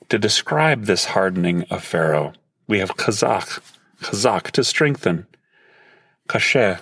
to 0.08 0.18
describe 0.18 0.84
this 0.84 1.06
hardening 1.06 1.62
of 1.70 1.84
Pharaoh. 1.84 2.32
We 2.66 2.78
have 2.80 2.96
chazak, 2.96 3.60
chazak 4.00 4.50
to 4.52 4.64
strengthen, 4.64 5.26
kasheh 6.28 6.80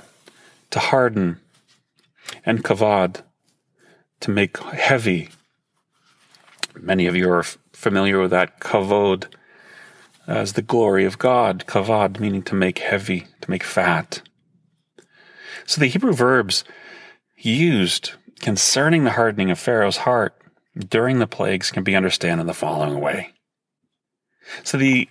to 0.70 0.78
harden, 0.78 1.40
and 2.44 2.64
kavod, 2.64 3.22
to 4.20 4.30
make 4.30 4.58
heavy. 4.58 5.28
Many 6.74 7.06
of 7.06 7.16
you 7.16 7.30
are 7.30 7.44
familiar 7.72 8.20
with 8.20 8.30
that 8.30 8.60
kavod 8.60 9.26
as 10.26 10.52
the 10.52 10.62
glory 10.62 11.04
of 11.04 11.18
God, 11.18 11.64
kavod 11.66 12.20
meaning 12.20 12.42
to 12.44 12.54
make 12.54 12.78
heavy, 12.78 13.26
to 13.40 13.50
make 13.50 13.64
fat. 13.64 14.22
So 15.66 15.80
the 15.80 15.88
Hebrew 15.88 16.12
verbs 16.12 16.64
used 17.36 18.12
concerning 18.40 19.04
the 19.04 19.12
hardening 19.12 19.50
of 19.50 19.58
Pharaoh's 19.58 19.98
heart 19.98 20.34
during 20.88 21.18
the 21.18 21.26
plagues 21.26 21.70
can 21.70 21.82
be 21.82 21.96
understood 21.96 22.38
in 22.38 22.46
the 22.46 22.54
following 22.54 23.00
way. 23.00 23.32
So 24.64 24.78
the 24.78 25.08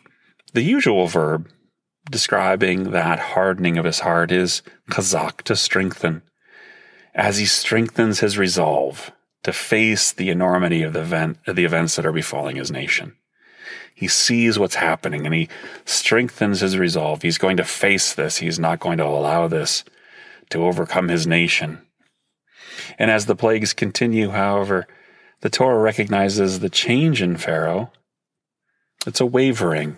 the 0.53 0.63
usual 0.63 1.07
verb 1.07 1.49
describing 2.09 2.91
that 2.91 3.19
hardening 3.19 3.77
of 3.77 3.85
his 3.85 3.99
heart 3.99 4.31
is 4.31 4.61
chazak, 4.89 5.43
to 5.43 5.55
strengthen, 5.55 6.23
as 7.13 7.37
he 7.37 7.45
strengthens 7.45 8.19
his 8.19 8.37
resolve 8.37 9.11
to 9.43 9.53
face 9.53 10.11
the 10.11 10.29
enormity 10.29 10.83
of 10.83 10.93
the, 10.93 11.01
event, 11.01 11.37
of 11.47 11.55
the 11.55 11.65
events 11.65 11.95
that 11.95 12.05
are 12.05 12.11
befalling 12.11 12.55
his 12.55 12.71
nation. 12.71 13.15
He 13.93 14.07
sees 14.07 14.57
what's 14.57 14.75
happening 14.75 15.25
and 15.25 15.35
he 15.35 15.49
strengthens 15.85 16.61
his 16.61 16.77
resolve. 16.77 17.21
He's 17.21 17.37
going 17.37 17.57
to 17.57 17.63
face 17.63 18.13
this. 18.13 18.37
He's 18.37 18.59
not 18.59 18.79
going 18.79 18.97
to 18.97 19.05
allow 19.05 19.47
this 19.47 19.83
to 20.49 20.65
overcome 20.65 21.07
his 21.07 21.27
nation. 21.27 21.81
And 22.97 23.11
as 23.11 23.25
the 23.25 23.35
plagues 23.35 23.73
continue, 23.73 24.29
however, 24.29 24.87
the 25.41 25.49
Torah 25.49 25.79
recognizes 25.79 26.59
the 26.59 26.69
change 26.69 27.21
in 27.21 27.37
Pharaoh. 27.37 27.91
It's 29.05 29.21
a 29.21 29.25
wavering. 29.25 29.97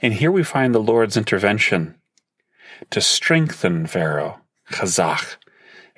And 0.00 0.14
here 0.14 0.30
we 0.30 0.44
find 0.44 0.74
the 0.74 0.80
Lord's 0.80 1.16
intervention 1.16 1.96
to 2.90 3.00
strengthen 3.00 3.86
Pharaoh, 3.86 4.40
chazak. 4.70 5.37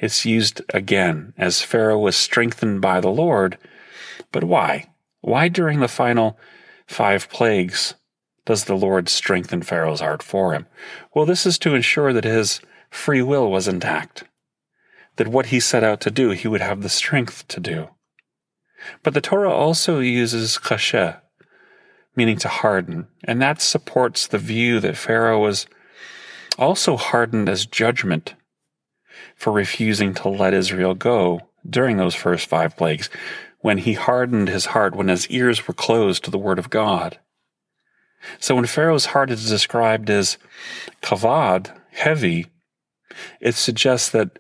It's 0.01 0.25
used 0.25 0.63
again 0.73 1.35
as 1.37 1.63
Pharaoh 1.63 1.99
was 1.99 2.17
strengthened 2.17 2.81
by 2.81 3.01
the 3.01 3.11
Lord. 3.11 3.59
But 4.33 4.45
why? 4.45 4.87
Why 5.21 5.49
during 5.49 5.81
the 5.81 5.89
final 5.89 6.39
five 6.87 7.29
plagues 7.29 7.95
does 8.47 8.65
the 8.65 8.77
Lord 8.77 9.11
strengthen 9.11 9.63
Pharaoh's 9.63 10.01
heart 10.01 10.23
for 10.23 10.55
him? 10.55 10.67
Well, 11.15 11.27
this 11.27 11.45
is 11.45 11.59
to 11.59 11.75
ensure 11.75 12.15
that 12.15 12.25
his 12.25 12.61
free 12.91 13.21
will 13.21 13.51
was 13.51 13.69
intact, 13.69 14.25
that 15.17 15.29
what 15.29 15.47
he 15.47 15.61
set 15.61 15.85
out 15.85 16.01
to 16.01 16.11
do, 16.11 16.31
he 16.31 16.49
would 16.49 16.63
have 16.63 16.83
the 16.83 16.89
strength 16.89 17.47
to 17.49 17.61
do. 17.61 17.89
But 19.03 19.13
the 19.13 19.21
Torah 19.21 19.53
also 19.53 20.01
uses 20.01 20.59
kasheh, 20.59 21.21
meaning 22.17 22.39
to 22.39 22.49
harden, 22.49 23.09
and 23.25 23.41
that 23.43 23.61
supports 23.61 24.27
the 24.27 24.39
view 24.39 24.81
that 24.81 24.97
Pharaoh 24.97 25.43
was 25.43 25.67
also 26.59 26.97
hardened 26.97 27.51
as 27.51 27.67
judgment 27.67 28.35
for 29.41 29.53
refusing 29.55 30.13
to 30.13 30.29
let 30.29 30.53
Israel 30.53 30.93
go 30.93 31.41
during 31.69 31.97
those 31.97 32.15
first 32.15 32.47
five 32.47 32.77
plagues, 32.77 33.09
when 33.61 33.79
he 33.79 33.95
hardened 33.95 34.49
his 34.49 34.67
heart, 34.67 34.95
when 34.95 35.09
his 35.09 35.27
ears 35.29 35.67
were 35.67 35.73
closed 35.73 36.23
to 36.23 36.31
the 36.31 36.39
word 36.39 36.59
of 36.59 36.69
God. 36.69 37.19
So 38.39 38.55
when 38.55 38.67
Pharaoh's 38.67 39.07
heart 39.07 39.31
is 39.31 39.49
described 39.49 40.11
as 40.11 40.37
kavad, 41.03 41.75
heavy, 41.91 42.49
it 43.41 43.55
suggests 43.55 44.11
that 44.11 44.39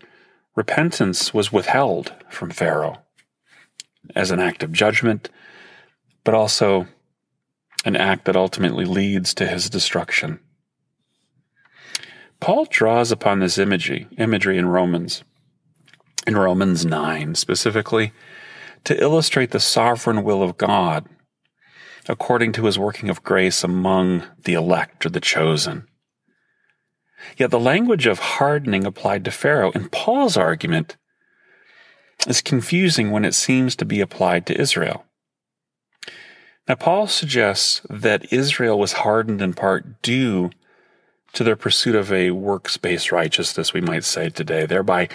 repentance 0.55 1.33
was 1.33 1.51
withheld 1.51 2.13
from 2.29 2.51
Pharaoh 2.51 2.99
as 4.15 4.31
an 4.31 4.39
act 4.39 4.63
of 4.63 4.71
judgment, 4.71 5.31
but 6.25 6.35
also 6.35 6.87
an 7.87 7.97
act 7.97 8.27
that 8.27 8.37
ultimately 8.37 8.85
leads 8.85 9.33
to 9.33 9.47
his 9.47 9.71
destruction. 9.71 10.41
Paul 12.41 12.65
draws 12.65 13.13
upon 13.13 13.39
this 13.39 13.59
imagery, 13.59 14.09
imagery 14.17 14.57
in 14.57 14.67
Romans, 14.67 15.23
in 16.27 16.37
Romans 16.37 16.85
9 16.87 17.35
specifically, 17.35 18.13
to 18.85 19.01
illustrate 19.01 19.51
the 19.51 19.61
sovereign 19.61 20.23
will 20.23 20.43
of 20.43 20.57
God 20.57 21.07
according 22.09 22.53
to 22.53 22.65
his 22.65 22.79
working 22.79 23.09
of 23.09 23.23
grace 23.23 23.63
among 23.63 24.25
the 24.45 24.55
elect 24.55 25.05
or 25.05 25.11
the 25.11 25.21
chosen. 25.21 25.87
Yet 27.37 27.51
the 27.51 27.61
language 27.61 28.07
of 28.07 28.19
hardening 28.19 28.87
applied 28.87 29.25
to 29.27 29.31
Pharaoh 29.31 29.71
in 29.73 29.89
Paul's 29.91 30.37
argument 30.37 30.97
is 32.27 32.41
confusing 32.41 33.11
when 33.11 33.25
it 33.25 33.35
seems 33.35 33.77
to 33.77 33.85
be 33.85 34.01
applied 34.01 34.47
to 34.47 34.61
Israel. 34.61 35.05
Now, 36.69 36.75
Paul 36.77 37.07
suggests 37.07 37.83
that 37.91 38.33
Israel 38.33 38.79
was 38.79 38.93
hardened 38.93 39.43
in 39.43 39.55
part 39.55 40.03
due 40.03 40.51
to 41.33 41.45
their 41.45 41.57
pursuit 41.57 41.95
of 41.95 42.13
a 42.13 42.31
works 42.31 42.77
based 42.77 43.13
righteousness, 43.13 43.73
we 43.73 43.81
might 43.81 44.05
say 44.05 44.31
today, 44.31 44.67
thereby 44.67 45.09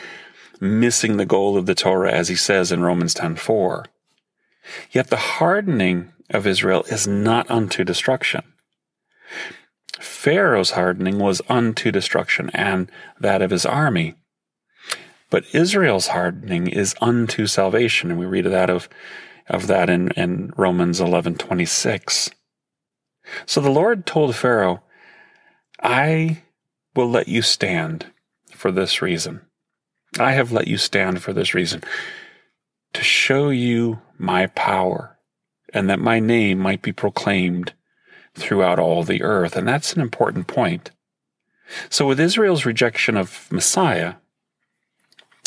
missing 0.60 1.18
the 1.18 1.26
goal 1.26 1.58
of 1.58 1.66
the 1.66 1.76
Torah, 1.76 2.12
as 2.12 2.30
he 2.30 2.36
says 2.36 2.72
in 2.72 2.82
Romans 2.82 3.14
10:4. 3.14 3.86
Yet 4.92 5.08
the 5.08 5.18
hardening 5.18 6.14
of 6.30 6.48
Israel 6.48 6.84
is 6.90 7.08
not 7.08 7.50
unto 7.52 7.84
destruction. 7.84 8.44
Pharaoh's 10.00 10.72
hardening 10.72 11.20
was 11.20 11.42
unto 11.50 11.92
destruction, 11.92 12.50
and 12.54 12.92
that 13.20 13.42
of 13.42 13.52
his 13.52 13.66
army. 13.66 14.16
But 15.30 15.46
Israel's 15.54 16.08
hardening 16.08 16.68
is 16.68 16.96
unto 17.02 17.48
salvation, 17.48 18.12
and 18.12 18.20
we 18.20 18.26
read 18.26 18.46
of 18.46 18.52
that 18.52 18.70
of, 18.70 18.90
of 19.48 19.68
that 19.68 19.90
in, 19.90 20.12
in 20.12 20.54
Romans 20.58 21.00
eleven 21.00 21.36
twenty 21.36 21.66
six. 21.66 22.30
So 23.46 23.60
the 23.62 23.72
Lord 23.72 24.06
told 24.06 24.36
Pharaoh, 24.36 24.84
I 25.86 26.42
will 26.96 27.10
let 27.10 27.28
you 27.28 27.44
stand 27.44 28.08
for 28.52 28.72
this 28.72 29.04
reason. 29.04 29.42
I 30.18 30.32
have 30.32 30.52
let 30.52 30.68
you 30.68 30.78
stand 30.78 31.22
for 31.22 31.32
this 31.32 31.54
reason 31.54 31.84
to 32.94 33.04
show 33.04 33.50
you 33.50 34.02
my 34.18 34.48
power 34.48 35.16
and 35.74 35.88
that 35.90 36.00
my 36.00 36.20
name 36.20 36.58
might 36.58 36.82
be 36.82 36.92
proclaimed 36.92 37.74
throughout 38.34 38.80
all 38.80 39.04
the 39.04 39.22
earth. 39.22 39.56
And 39.56 39.68
that's 39.68 39.94
an 39.94 40.02
important 40.02 40.48
point. 40.48 40.90
So, 41.90 42.08
with 42.08 42.20
Israel's 42.20 42.66
rejection 42.66 43.16
of 43.16 43.48
Messiah 43.52 44.16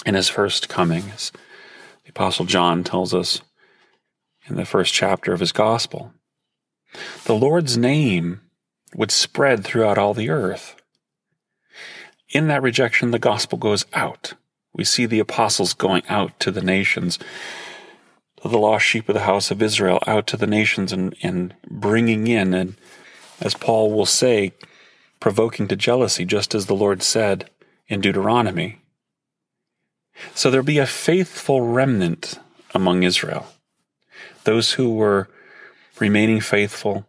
in 0.07 0.15
his 0.15 0.29
first 0.29 0.69
coming, 0.69 1.11
as 1.15 1.33
the 2.05 2.11
Apostle 2.11 2.45
John 2.45 2.85
tells 2.85 3.13
us 3.13 3.41
in 4.47 4.55
the 4.55 4.65
first 4.65 4.95
chapter 4.95 5.33
of 5.33 5.41
his 5.41 5.53
gospel. 5.53 6.13
The 7.25 7.35
Lord's 7.35 7.77
name 7.77 8.41
would 8.95 9.11
spread 9.11 9.65
throughout 9.65 9.99
all 9.99 10.15
the 10.15 10.31
earth. 10.31 10.77
In 12.31 12.49
that 12.49 12.63
rejection, 12.63 13.11
the 13.11 13.19
gospel 13.19 13.59
goes 13.59 13.87
out. 13.95 14.35
We 14.75 14.85
see 14.85 15.07
the 15.07 15.19
apostles 15.19 15.75
going 15.75 16.03
out 16.09 16.39
to 16.41 16.51
the 16.51 16.61
nations, 16.63 17.19
to 18.43 18.49
the 18.49 18.59
lost 18.59 18.85
sheep 18.85 19.09
of 19.09 19.15
the 19.15 19.23
house 19.23 19.51
of 19.51 19.63
Israel, 19.63 19.99
out 20.07 20.27
to 20.29 20.37
the 20.37 20.47
nations 20.47 20.93
and, 20.93 21.17
and 21.23 21.55
bringing 21.69 22.27
in, 22.27 22.55
and 22.55 22.75
as 23.41 23.55
Paul 23.55 23.93
will 23.93 24.07
say, 24.07 24.53
provoking 25.21 25.69
to 25.69 25.77
jealousy, 25.77 26.25
just 26.25 26.55
as 26.55 26.67
the 26.67 26.75
Lord 26.75 27.03
said 27.03 27.51
in 27.89 28.01
Deuteronomy. 28.01 28.81
So 30.35 30.51
there'll 30.51 30.65
be 30.65 30.79
a 30.79 30.87
faithful 30.87 31.63
remnant 31.63 32.39
among 32.75 33.03
Israel, 33.03 33.47
those 34.45 34.73
who 34.73 34.95
were 34.95 35.29
remaining 35.99 36.41
faithful, 36.41 37.07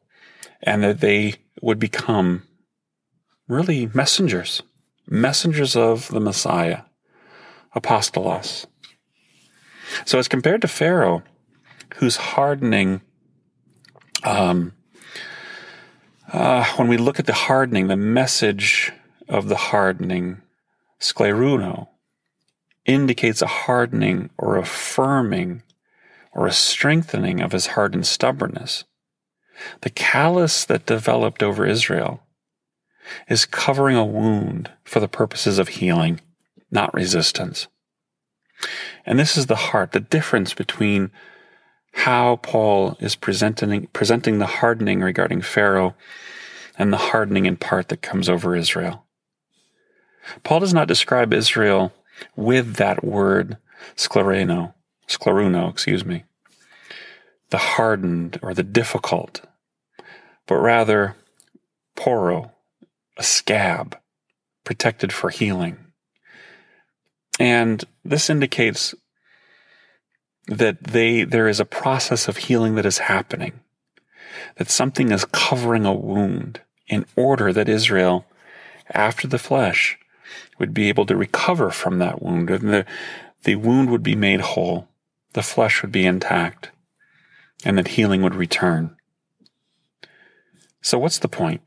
and 0.63 0.83
that 0.83 1.01
they 1.01 1.35
would 1.61 1.79
become 1.79 2.43
really 3.47 3.89
messengers, 3.93 4.61
messengers 5.07 5.75
of 5.75 6.07
the 6.09 6.19
Messiah, 6.19 6.81
apostolos. 7.75 8.65
So, 10.05 10.19
as 10.19 10.27
compared 10.27 10.61
to 10.61 10.67
Pharaoh, 10.67 11.23
who's 11.95 12.17
hardening, 12.17 13.01
um, 14.23 14.73
uh, 16.31 16.63
when 16.75 16.87
we 16.87 16.97
look 16.97 17.19
at 17.19 17.25
the 17.25 17.33
hardening, 17.33 17.87
the 17.87 17.97
message 17.97 18.91
of 19.27 19.49
the 19.49 19.55
hardening, 19.55 20.41
scleruno, 20.99 21.87
indicates 22.85 23.41
a 23.41 23.47
hardening 23.47 24.29
or 24.37 24.57
a 24.57 24.63
firming 24.63 25.61
or 26.33 26.47
a 26.47 26.51
strengthening 26.51 27.41
of 27.41 27.51
his 27.51 27.67
hardened 27.67 28.05
stubbornness. 28.05 28.83
The 29.81 29.89
callus 29.89 30.65
that 30.65 30.85
developed 30.85 31.43
over 31.43 31.65
Israel 31.65 32.21
is 33.27 33.45
covering 33.45 33.95
a 33.95 34.05
wound 34.05 34.71
for 34.83 34.99
the 34.99 35.07
purposes 35.07 35.59
of 35.59 35.69
healing, 35.69 36.21
not 36.71 36.93
resistance. 36.93 37.67
And 39.05 39.17
this 39.17 39.37
is 39.37 39.47
the 39.47 39.55
heart, 39.55 39.91
the 39.91 39.99
difference 39.99 40.53
between 40.53 41.11
how 41.93 42.37
Paul 42.37 42.97
is 42.99 43.15
presenting, 43.15 43.87
presenting 43.87 44.39
the 44.39 44.45
hardening 44.45 45.01
regarding 45.01 45.41
Pharaoh 45.41 45.95
and 46.77 46.93
the 46.93 46.97
hardening 46.97 47.45
in 47.45 47.57
part 47.57 47.89
that 47.89 48.01
comes 48.01 48.29
over 48.29 48.55
Israel. 48.55 49.05
Paul 50.43 50.59
does 50.59 50.73
not 50.73 50.87
describe 50.87 51.33
Israel 51.33 51.93
with 52.35 52.75
that 52.75 53.03
word 53.03 53.57
sclereno, 53.95 54.73
scleruno, 55.07 55.69
excuse 55.69 56.05
me, 56.05 56.25
the 57.49 57.57
hardened 57.57 58.39
or 58.41 58.53
the 58.53 58.63
difficult, 58.63 59.41
but 60.49 60.55
rather 60.55 61.15
poro, 61.95 62.49
a 63.17 63.23
scab, 63.23 63.95
protected 64.63 65.13
for 65.13 65.29
healing. 65.29 65.77
And 67.39 67.85
this 68.03 68.31
indicates 68.31 68.95
that 70.47 70.83
they 70.83 71.23
there 71.23 71.47
is 71.47 71.59
a 71.59 71.65
process 71.65 72.27
of 72.27 72.37
healing 72.37 72.73
that 72.75 72.85
is 72.87 72.97
happening, 72.97 73.59
that 74.57 74.71
something 74.71 75.11
is 75.11 75.23
covering 75.25 75.85
a 75.85 75.93
wound 75.93 76.61
in 76.87 77.05
order 77.15 77.53
that 77.53 77.69
Israel, 77.69 78.25
after 78.91 79.27
the 79.27 79.37
flesh, 79.37 79.99
would 80.57 80.73
be 80.73 80.89
able 80.89 81.05
to 81.05 81.15
recover 81.15 81.69
from 81.69 81.99
that 81.99 82.23
wound, 82.23 82.49
and 82.49 82.73
the, 82.73 82.85
the 83.43 83.55
wound 83.55 83.91
would 83.91 84.03
be 84.03 84.15
made 84.15 84.41
whole, 84.41 84.87
the 85.33 85.43
flesh 85.43 85.83
would 85.83 85.91
be 85.91 86.07
intact, 86.07 86.71
and 87.63 87.77
that 87.77 87.89
healing 87.89 88.23
would 88.23 88.35
return. 88.35 88.95
So, 90.81 90.97
what's 90.97 91.19
the 91.19 91.27
point? 91.27 91.61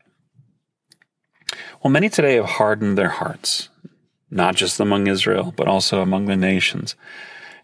Well, 1.82 1.90
many 1.90 2.08
today 2.08 2.36
have 2.36 2.46
hardened 2.46 2.96
their 2.96 3.10
hearts, 3.10 3.68
not 4.30 4.54
just 4.54 4.80
among 4.80 5.06
Israel, 5.06 5.52
but 5.56 5.68
also 5.68 6.00
among 6.00 6.26
the 6.26 6.36
nations, 6.36 6.94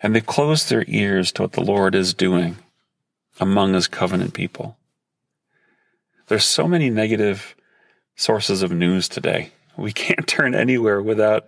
and 0.03 0.15
they've 0.15 0.25
closed 0.25 0.69
their 0.69 0.85
ears 0.89 1.33
to 1.33 1.43
what 1.43 1.53
the 1.53 1.63
Lord 1.63 1.95
is 1.95 2.15
doing 2.15 2.57
among 3.41 3.75
his 3.75 3.89
covenant 3.89 4.35
people. 4.35 4.77
There's 6.27 6.45
so 6.45 6.69
many 6.69 6.91
negative 6.91 7.55
sources 8.17 8.63
of 8.63 8.73
news 8.73 9.09
today. 9.09 9.53
We 9.77 9.93
can't 10.05 10.27
turn 10.27 10.55
anywhere 10.55 11.01
without 11.01 11.47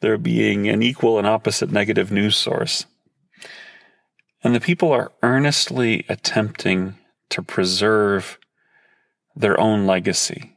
there 0.00 0.18
being 0.18 0.68
an 0.68 0.82
equal 0.82 1.18
and 1.18 1.26
opposite 1.26 1.70
negative 1.70 2.12
news 2.12 2.36
source. 2.36 2.86
And 4.44 4.54
the 4.54 4.60
people 4.60 4.92
are 4.92 5.12
earnestly 5.22 6.04
attempting 6.08 6.96
to 7.30 7.42
preserve 7.42 8.38
their 9.38 9.58
own 9.60 9.86
legacy, 9.86 10.56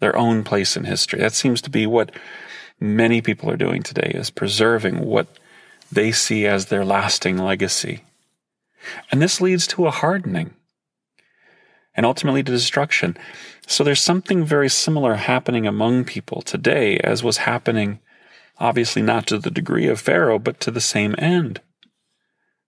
their 0.00 0.16
own 0.16 0.44
place 0.44 0.76
in 0.76 0.84
history. 0.84 1.20
That 1.20 1.32
seems 1.32 1.60
to 1.62 1.70
be 1.70 1.86
what 1.86 2.10
many 2.80 3.22
people 3.22 3.50
are 3.50 3.56
doing 3.56 3.82
today 3.82 4.12
is 4.14 4.30
preserving 4.30 5.00
what 5.00 5.28
they 5.90 6.12
see 6.12 6.46
as 6.46 6.66
their 6.66 6.84
lasting 6.84 7.38
legacy. 7.38 8.02
And 9.10 9.22
this 9.22 9.40
leads 9.40 9.66
to 9.68 9.86
a 9.86 9.90
hardening 9.90 10.54
and 11.94 12.04
ultimately 12.04 12.42
to 12.42 12.52
destruction. 12.52 13.16
So 13.66 13.82
there's 13.82 14.02
something 14.02 14.44
very 14.44 14.68
similar 14.68 15.14
happening 15.14 15.66
among 15.66 16.04
people 16.04 16.42
today 16.42 16.98
as 16.98 17.24
was 17.24 17.38
happening, 17.38 18.00
obviously 18.58 19.02
not 19.02 19.26
to 19.28 19.38
the 19.38 19.50
degree 19.50 19.86
of 19.88 20.00
Pharaoh, 20.00 20.38
but 20.38 20.60
to 20.60 20.70
the 20.70 20.80
same 20.80 21.14
end. 21.18 21.60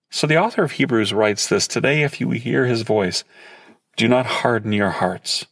So 0.09 0.25
the 0.25 0.37
author 0.37 0.63
of 0.63 0.73
Hebrews 0.73 1.13
writes 1.13 1.47
this 1.47 1.67
Today, 1.67 2.01
if 2.01 2.19
you 2.19 2.31
hear 2.31 2.65
his 2.65 2.81
voice, 2.81 3.23
do 3.99 4.07
not 4.07 4.25
harden 4.25 4.71
your 4.71 4.91
hearts. 4.91 5.45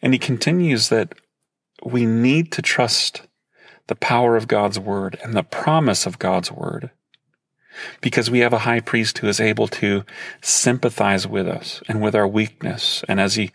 And 0.00 0.12
he 0.12 0.18
continues 0.18 0.90
that 0.90 1.12
we 1.84 2.06
need 2.06 2.52
to 2.52 2.62
trust 2.62 3.22
the 3.88 3.96
power 3.96 4.36
of 4.36 4.46
God's 4.46 4.78
word 4.78 5.18
and 5.24 5.34
the 5.34 5.42
promise 5.42 6.06
of 6.06 6.20
God's 6.20 6.52
word 6.52 6.92
because 8.00 8.30
we 8.30 8.38
have 8.40 8.52
a 8.52 8.60
high 8.60 8.78
priest 8.78 9.18
who 9.18 9.26
is 9.26 9.40
able 9.40 9.66
to 9.66 10.04
sympathize 10.40 11.26
with 11.26 11.48
us 11.48 11.82
and 11.88 12.00
with 12.00 12.14
our 12.14 12.28
weakness. 12.28 13.02
And 13.08 13.18
as 13.18 13.34
he 13.34 13.50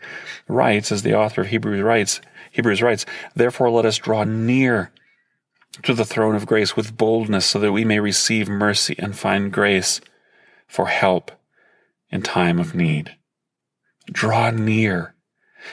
writes, 0.46 0.92
as 0.92 1.02
the 1.02 1.14
author 1.14 1.40
of 1.40 1.46
Hebrews 1.46 1.80
writes, 1.80 2.20
Hebrews 2.52 2.82
writes, 2.82 3.06
therefore 3.34 3.70
let 3.70 3.86
us 3.86 3.96
draw 3.96 4.24
near 4.24 4.92
to 5.82 5.94
the 5.94 6.04
throne 6.04 6.34
of 6.34 6.44
grace 6.44 6.76
with 6.76 6.98
boldness 6.98 7.46
so 7.46 7.58
that 7.58 7.72
we 7.72 7.86
may 7.86 8.00
receive 8.00 8.50
mercy 8.50 8.94
and 8.98 9.16
find 9.16 9.50
grace 9.50 10.02
for 10.68 10.88
help 10.88 11.30
in 12.14 12.22
time 12.22 12.60
of 12.60 12.76
need. 12.76 13.16
Draw 14.06 14.50
near 14.50 15.16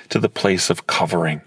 to 0.10 0.19
the 0.19 0.27
place 0.27 0.71
of 0.71 0.88
covering. 0.88 1.41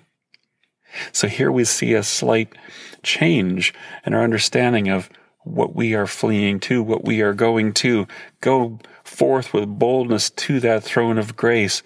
So 1.11 1.26
here 1.26 1.50
we 1.50 1.64
see 1.64 1.94
a 1.94 2.04
slight 2.04 2.54
change 3.02 3.74
in 4.07 4.14
our 4.14 4.22
understanding 4.22 4.88
of 4.88 5.11
what 5.42 5.74
we 5.74 5.94
are 5.94 6.07
fleeing 6.07 6.61
to, 6.61 6.80
what 6.80 7.04
we 7.04 7.20
are 7.22 7.35
going 7.35 7.72
to. 7.74 8.07
Go 8.40 8.78
forth 9.02 9.52
with 9.52 9.78
boldness 9.78 10.30
to 10.30 10.61
that 10.61 10.85
throne 10.85 11.18
of 11.18 11.37
grace, 11.37 11.83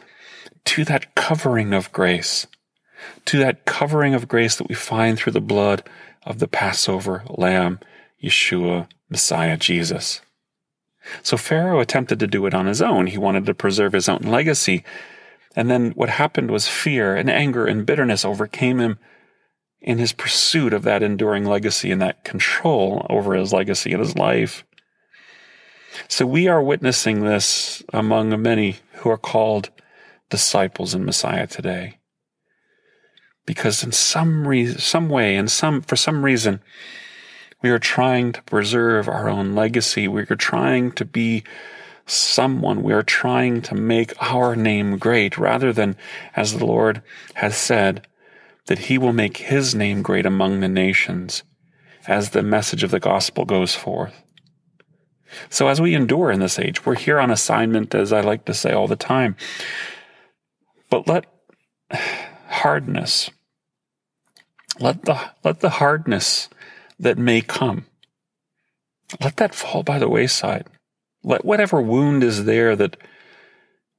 to 0.66 0.84
that 0.84 1.14
covering 1.14 1.72
of 1.72 1.90
grace, 1.92 2.46
to 3.24 3.38
that 3.38 3.64
covering 3.64 4.12
of 4.12 4.28
grace 4.28 4.56
that 4.56 4.68
we 4.68 4.74
find 4.74 5.16
through 5.18 5.32
the 5.32 5.40
blood 5.40 5.82
of 6.24 6.40
the 6.40 6.48
Passover 6.48 7.24
lamb, 7.26 7.80
Yeshua, 8.22 8.86
Messiah, 9.08 9.56
Jesus. 9.56 10.20
So 11.22 11.36
Pharaoh 11.36 11.80
attempted 11.80 12.20
to 12.20 12.26
do 12.26 12.46
it 12.46 12.54
on 12.54 12.66
his 12.66 12.82
own. 12.82 13.06
He 13.06 13.18
wanted 13.18 13.46
to 13.46 13.54
preserve 13.54 13.92
his 13.92 14.08
own 14.08 14.20
legacy. 14.22 14.84
And 15.56 15.70
then 15.70 15.90
what 15.92 16.08
happened 16.08 16.50
was 16.50 16.68
fear 16.68 17.16
and 17.16 17.30
anger 17.30 17.66
and 17.66 17.86
bitterness 17.86 18.24
overcame 18.24 18.78
him 18.78 18.98
in 19.80 19.98
his 19.98 20.12
pursuit 20.12 20.72
of 20.72 20.82
that 20.82 21.02
enduring 21.02 21.44
legacy 21.44 21.90
and 21.90 22.02
that 22.02 22.24
control 22.24 23.06
over 23.08 23.34
his 23.34 23.52
legacy 23.52 23.92
and 23.92 24.00
his 24.00 24.16
life. 24.16 24.64
So 26.08 26.26
we 26.26 26.48
are 26.48 26.62
witnessing 26.62 27.22
this 27.24 27.82
among 27.92 28.40
many 28.42 28.76
who 28.94 29.10
are 29.10 29.18
called 29.18 29.70
disciples 30.30 30.94
in 30.94 31.04
Messiah 31.04 31.46
today 31.46 31.98
because 33.48 33.82
in 33.82 33.92
some 33.92 34.44
some 34.76 35.08
way, 35.08 35.34
in 35.34 35.48
some 35.48 35.80
for 35.80 35.96
some 35.96 36.22
reason, 36.22 36.60
we 37.62 37.70
are 37.70 37.78
trying 37.78 38.32
to 38.32 38.42
preserve 38.42 39.08
our 39.08 39.28
own 39.28 39.54
legacy. 39.54 40.06
We 40.06 40.22
are 40.22 40.36
trying 40.36 40.92
to 40.92 41.04
be 41.04 41.42
someone. 42.06 42.82
We 42.82 42.92
are 42.92 43.02
trying 43.02 43.62
to 43.62 43.74
make 43.74 44.12
our 44.22 44.54
name 44.54 44.98
great 44.98 45.36
rather 45.36 45.72
than, 45.72 45.96
as 46.36 46.56
the 46.56 46.64
Lord 46.64 47.02
has 47.34 47.56
said, 47.56 48.06
that 48.66 48.80
He 48.80 48.96
will 48.96 49.12
make 49.12 49.38
His 49.38 49.74
name 49.74 50.02
great 50.02 50.24
among 50.24 50.60
the 50.60 50.68
nations 50.68 51.42
as 52.06 52.30
the 52.30 52.42
message 52.42 52.82
of 52.82 52.90
the 52.90 53.00
gospel 53.00 53.44
goes 53.44 53.74
forth. 53.74 54.22
So, 55.50 55.68
as 55.68 55.80
we 55.80 55.94
endure 55.94 56.30
in 56.30 56.40
this 56.40 56.58
age, 56.58 56.86
we're 56.86 56.94
here 56.94 57.20
on 57.20 57.30
assignment, 57.30 57.94
as 57.94 58.12
I 58.12 58.20
like 58.20 58.46
to 58.46 58.54
say 58.54 58.72
all 58.72 58.88
the 58.88 58.96
time. 58.96 59.36
But 60.90 61.06
let 61.06 61.26
hardness, 62.48 63.30
let 64.80 65.04
the, 65.04 65.20
let 65.44 65.60
the 65.60 65.70
hardness 65.70 66.48
that 66.98 67.18
may 67.18 67.40
come, 67.40 67.86
let 69.20 69.36
that 69.36 69.54
fall 69.54 69.82
by 69.82 69.98
the 69.98 70.08
wayside. 70.08 70.66
Let 71.22 71.44
whatever 71.44 71.80
wound 71.80 72.22
is 72.22 72.44
there 72.44 72.76
that 72.76 72.96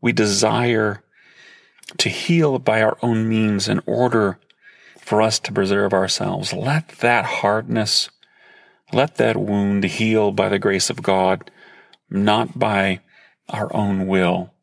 we 0.02 0.14
desire 0.14 1.04
to 1.98 2.10
heal 2.10 2.60
by 2.60 2.82
our 2.82 2.98
own 3.02 3.28
means 3.28 3.68
in 3.68 3.82
order 3.86 4.40
for 5.00 5.22
us 5.22 5.40
to 5.40 5.52
preserve 5.52 5.94
ourselves. 5.94 6.54
Let 6.54 6.90
that 7.00 7.26
hardness, 7.26 8.10
let 8.94 9.16
that 9.16 9.38
wound 9.38 9.84
heal 9.84 10.32
by 10.32 10.50
the 10.50 10.60
grace 10.60 10.90
of 10.90 11.02
God, 11.02 11.50
not 12.10 12.58
by 12.58 13.02
our 13.50 13.74
own 13.76 14.08
will. 14.08 14.54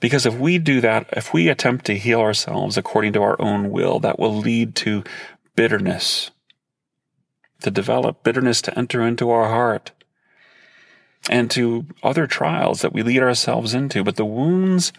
Because 0.00 0.26
if 0.26 0.34
we 0.34 0.58
do 0.58 0.80
that, 0.82 1.08
if 1.12 1.32
we 1.32 1.48
attempt 1.48 1.86
to 1.86 1.98
heal 1.98 2.20
ourselves 2.20 2.76
according 2.76 3.12
to 3.14 3.22
our 3.22 3.40
own 3.40 3.70
will, 3.70 3.98
that 4.00 4.18
will 4.18 4.36
lead 4.36 4.76
to 4.76 5.02
bitterness, 5.56 6.30
to 7.66 7.70
develop 7.72 8.22
bitterness 8.22 8.62
to 8.62 8.78
enter 8.78 9.04
into 9.04 9.28
our 9.28 9.48
heart 9.48 9.90
and 11.28 11.50
to 11.50 11.84
other 12.00 12.24
trials 12.24 12.80
that 12.80 12.92
we 12.92 13.02
lead 13.02 13.20
ourselves 13.20 13.74
into. 13.74 14.04
But 14.04 14.14
the 14.14 14.24
wounds 14.24 14.92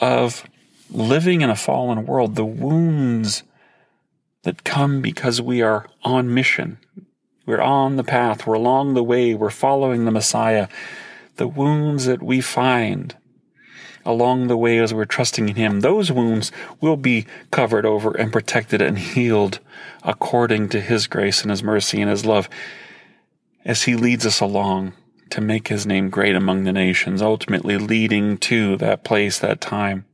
of 0.00 0.44
living 0.88 1.40
in 1.40 1.50
a 1.50 1.56
fallen 1.56 2.06
world, 2.06 2.36
the 2.36 2.44
wounds 2.44 3.42
that 4.44 4.62
come 4.62 5.02
because 5.02 5.42
we 5.42 5.60
are 5.60 5.88
on 6.04 6.32
mission, 6.32 6.78
we're 7.46 7.60
on 7.60 7.96
the 7.96 8.04
path, 8.04 8.46
we're 8.46 8.54
along 8.54 8.94
the 8.94 9.02
way, 9.02 9.34
we're 9.34 9.50
following 9.50 10.04
the 10.04 10.12
Messiah, 10.12 10.68
the 11.34 11.48
wounds 11.48 12.04
that 12.04 12.22
we 12.22 12.40
find 12.40 13.16
along 14.04 14.46
the 14.46 14.56
way 14.56 14.78
as 14.78 14.92
we're 14.92 15.04
trusting 15.04 15.48
in 15.48 15.56
Him, 15.56 15.80
those 15.80 16.12
wounds 16.12 16.52
will 16.80 16.96
be 16.96 17.26
covered 17.50 17.86
over 17.86 18.12
and 18.12 18.32
protected 18.32 18.82
and 18.82 18.98
healed 18.98 19.60
according 20.02 20.68
to 20.70 20.80
His 20.80 21.06
grace 21.06 21.42
and 21.42 21.50
His 21.50 21.62
mercy 21.62 22.00
and 22.00 22.10
His 22.10 22.24
love 22.24 22.48
as 23.64 23.84
He 23.84 23.96
leads 23.96 24.26
us 24.26 24.40
along 24.40 24.92
to 25.30 25.40
make 25.40 25.68
His 25.68 25.86
name 25.86 26.10
great 26.10 26.36
among 26.36 26.64
the 26.64 26.72
nations, 26.72 27.22
ultimately 27.22 27.78
leading 27.78 28.38
to 28.38 28.76
that 28.76 29.04
place, 29.04 29.38
that 29.38 29.60
time 29.60 30.04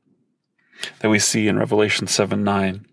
that 1.00 1.08
we 1.08 1.18
see 1.18 1.48
in 1.48 1.58
Revelation 1.58 2.06
7 2.06 2.42
9, 2.42 2.86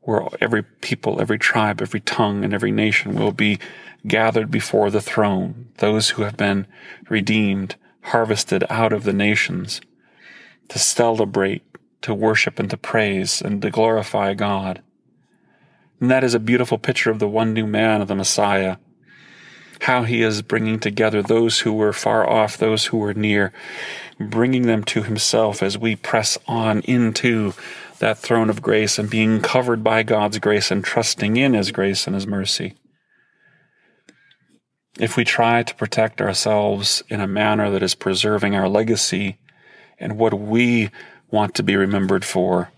where 0.00 0.26
every 0.40 0.62
people, 0.62 1.20
every 1.20 1.38
tribe, 1.38 1.80
every 1.82 2.00
tongue, 2.00 2.44
and 2.44 2.54
every 2.54 2.72
nation 2.72 3.14
will 3.14 3.32
be 3.32 3.58
gathered 4.06 4.50
before 4.50 4.90
the 4.90 5.00
throne, 5.00 5.68
those 5.78 6.10
who 6.10 6.22
have 6.22 6.36
been 6.36 6.66
redeemed, 7.08 7.76
harvested 8.08 8.64
out 8.68 8.92
of 8.92 9.04
the 9.04 9.12
nations, 9.12 9.80
to 10.68 10.78
celebrate, 10.78 11.62
to 12.02 12.14
worship, 12.14 12.58
and 12.58 12.70
to 12.70 12.76
praise, 12.76 13.40
and 13.40 13.62
to 13.62 13.70
glorify 13.70 14.34
God. 14.34 14.82
And 16.00 16.10
that 16.10 16.24
is 16.24 16.34
a 16.34 16.40
beautiful 16.40 16.78
picture 16.78 17.10
of 17.10 17.18
the 17.18 17.28
one 17.28 17.52
new 17.52 17.66
man 17.66 18.00
of 18.00 18.08
the 18.08 18.14
Messiah. 18.14 18.76
How 19.82 20.02
he 20.02 20.22
is 20.22 20.42
bringing 20.42 20.80
together 20.80 21.22
those 21.22 21.60
who 21.60 21.72
were 21.72 21.92
far 21.92 22.28
off, 22.28 22.56
those 22.56 22.86
who 22.86 22.98
were 22.98 23.14
near, 23.14 23.52
bringing 24.18 24.62
them 24.62 24.84
to 24.84 25.02
himself 25.02 25.62
as 25.62 25.78
we 25.78 25.96
press 25.96 26.36
on 26.46 26.80
into 26.80 27.54
that 27.98 28.18
throne 28.18 28.50
of 28.50 28.62
grace 28.62 28.98
and 28.98 29.10
being 29.10 29.40
covered 29.40 29.82
by 29.82 30.02
God's 30.02 30.38
grace 30.38 30.70
and 30.70 30.84
trusting 30.84 31.36
in 31.36 31.54
his 31.54 31.70
grace 31.70 32.06
and 32.06 32.14
his 32.14 32.26
mercy. 32.26 32.74
If 34.98 35.16
we 35.16 35.24
try 35.24 35.62
to 35.62 35.74
protect 35.76 36.20
ourselves 36.20 37.04
in 37.08 37.20
a 37.20 37.28
manner 37.28 37.70
that 37.70 37.84
is 37.84 37.94
preserving 37.94 38.56
our 38.56 38.68
legacy 38.68 39.38
and 39.98 40.18
what 40.18 40.34
we 40.34 40.90
want 41.30 41.54
to 41.54 41.62
be 41.62 41.76
remembered 41.76 42.24
for, 42.24 42.72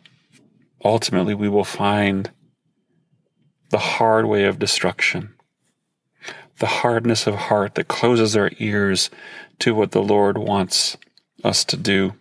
ultimately 0.84 1.34
we 1.34 1.48
will 1.48 1.64
find 1.64 2.30
the 3.70 3.78
hard 3.78 4.26
way 4.26 4.44
of 4.44 4.58
destruction, 4.58 5.32
the 6.58 6.66
hardness 6.66 7.26
of 7.26 7.34
heart 7.36 7.74
that 7.76 7.88
closes 7.88 8.36
our 8.36 8.50
ears 8.58 9.08
to 9.60 9.74
what 9.74 9.92
the 9.92 10.02
Lord 10.02 10.36
wants 10.36 10.98
us 11.42 11.64
to 11.64 11.76
do 11.76 12.14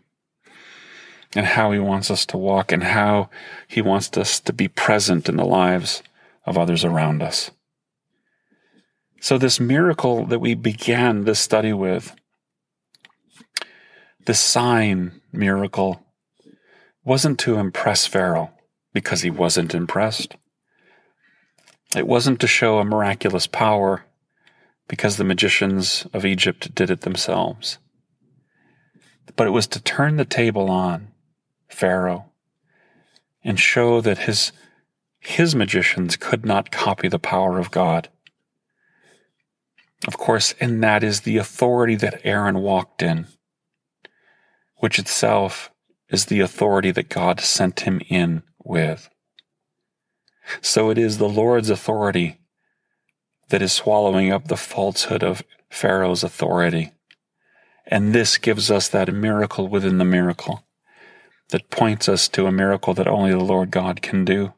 and 1.35 1.45
how 1.45 1.71
He 1.71 1.79
wants 1.79 2.09
us 2.09 2.25
to 2.27 2.37
walk 2.37 2.71
and 2.71 2.83
how 2.83 3.29
He 3.67 3.81
wants 3.81 4.15
us 4.17 4.39
to 4.41 4.53
be 4.53 4.69
present 4.69 5.27
in 5.27 5.35
the 5.35 5.45
lives 5.45 6.03
of 6.45 6.57
others 6.57 6.85
around 6.85 7.21
us. 7.21 7.51
So, 9.21 9.37
this 9.37 9.59
miracle 9.59 10.25
that 10.25 10.39
we 10.39 10.53
began 10.55 11.23
this 11.23 11.39
study 11.39 11.73
with, 11.73 12.15
the 14.25 14.33
sign 14.33 15.21
miracle, 15.31 16.03
wasn't 17.03 17.39
to 17.39 17.57
impress 17.57 18.05
Pharaoh 18.05 18.51
because 18.93 19.21
he 19.21 19.29
wasn't 19.29 19.73
impressed. 19.73 20.35
It 21.95 22.07
wasn't 22.07 22.39
to 22.41 22.47
show 22.47 22.79
a 22.79 22.85
miraculous 22.85 23.47
power 23.47 24.05
because 24.87 25.17
the 25.17 25.23
magicians 25.23 26.05
of 26.13 26.25
Egypt 26.25 26.73
did 26.75 26.89
it 26.89 27.01
themselves. 27.01 27.77
But 29.35 29.47
it 29.47 29.51
was 29.51 29.67
to 29.67 29.81
turn 29.81 30.17
the 30.17 30.25
table 30.25 30.69
on 30.69 31.09
Pharaoh 31.67 32.25
and 33.43 33.59
show 33.59 34.01
that 34.01 34.19
his, 34.19 34.51
his 35.19 35.55
magicians 35.55 36.15
could 36.15 36.45
not 36.45 36.71
copy 36.71 37.07
the 37.07 37.19
power 37.19 37.57
of 37.57 37.71
God. 37.71 38.09
Of 40.07 40.17
course, 40.17 40.55
and 40.59 40.81
that 40.83 41.03
is 41.03 41.21
the 41.21 41.37
authority 41.37 41.95
that 41.95 42.21
Aaron 42.23 42.59
walked 42.59 43.01
in, 43.01 43.27
which 44.77 44.97
itself 44.97 45.71
is 46.09 46.25
the 46.25 46.39
authority 46.39 46.91
that 46.91 47.09
God 47.09 47.39
sent 47.41 47.81
him 47.81 48.01
in 48.09 48.43
with. 48.63 49.09
So 50.61 50.89
it 50.89 50.97
is 50.97 51.17
the 51.17 51.29
Lord's 51.29 51.69
authority 51.69 52.39
that 53.49 53.61
is 53.61 53.73
swallowing 53.73 54.31
up 54.31 54.47
the 54.47 54.57
falsehood 54.57 55.23
of 55.23 55.43
Pharaoh's 55.69 56.23
authority. 56.23 56.91
And 57.85 58.13
this 58.13 58.37
gives 58.37 58.71
us 58.71 58.87
that 58.87 59.13
miracle 59.13 59.67
within 59.67 59.97
the 59.97 60.05
miracle 60.05 60.63
that 61.49 61.69
points 61.69 62.07
us 62.07 62.27
to 62.29 62.45
a 62.45 62.51
miracle 62.51 62.93
that 62.93 63.07
only 63.07 63.31
the 63.31 63.39
Lord 63.39 63.71
God 63.71 64.01
can 64.01 64.23
do. 64.23 64.53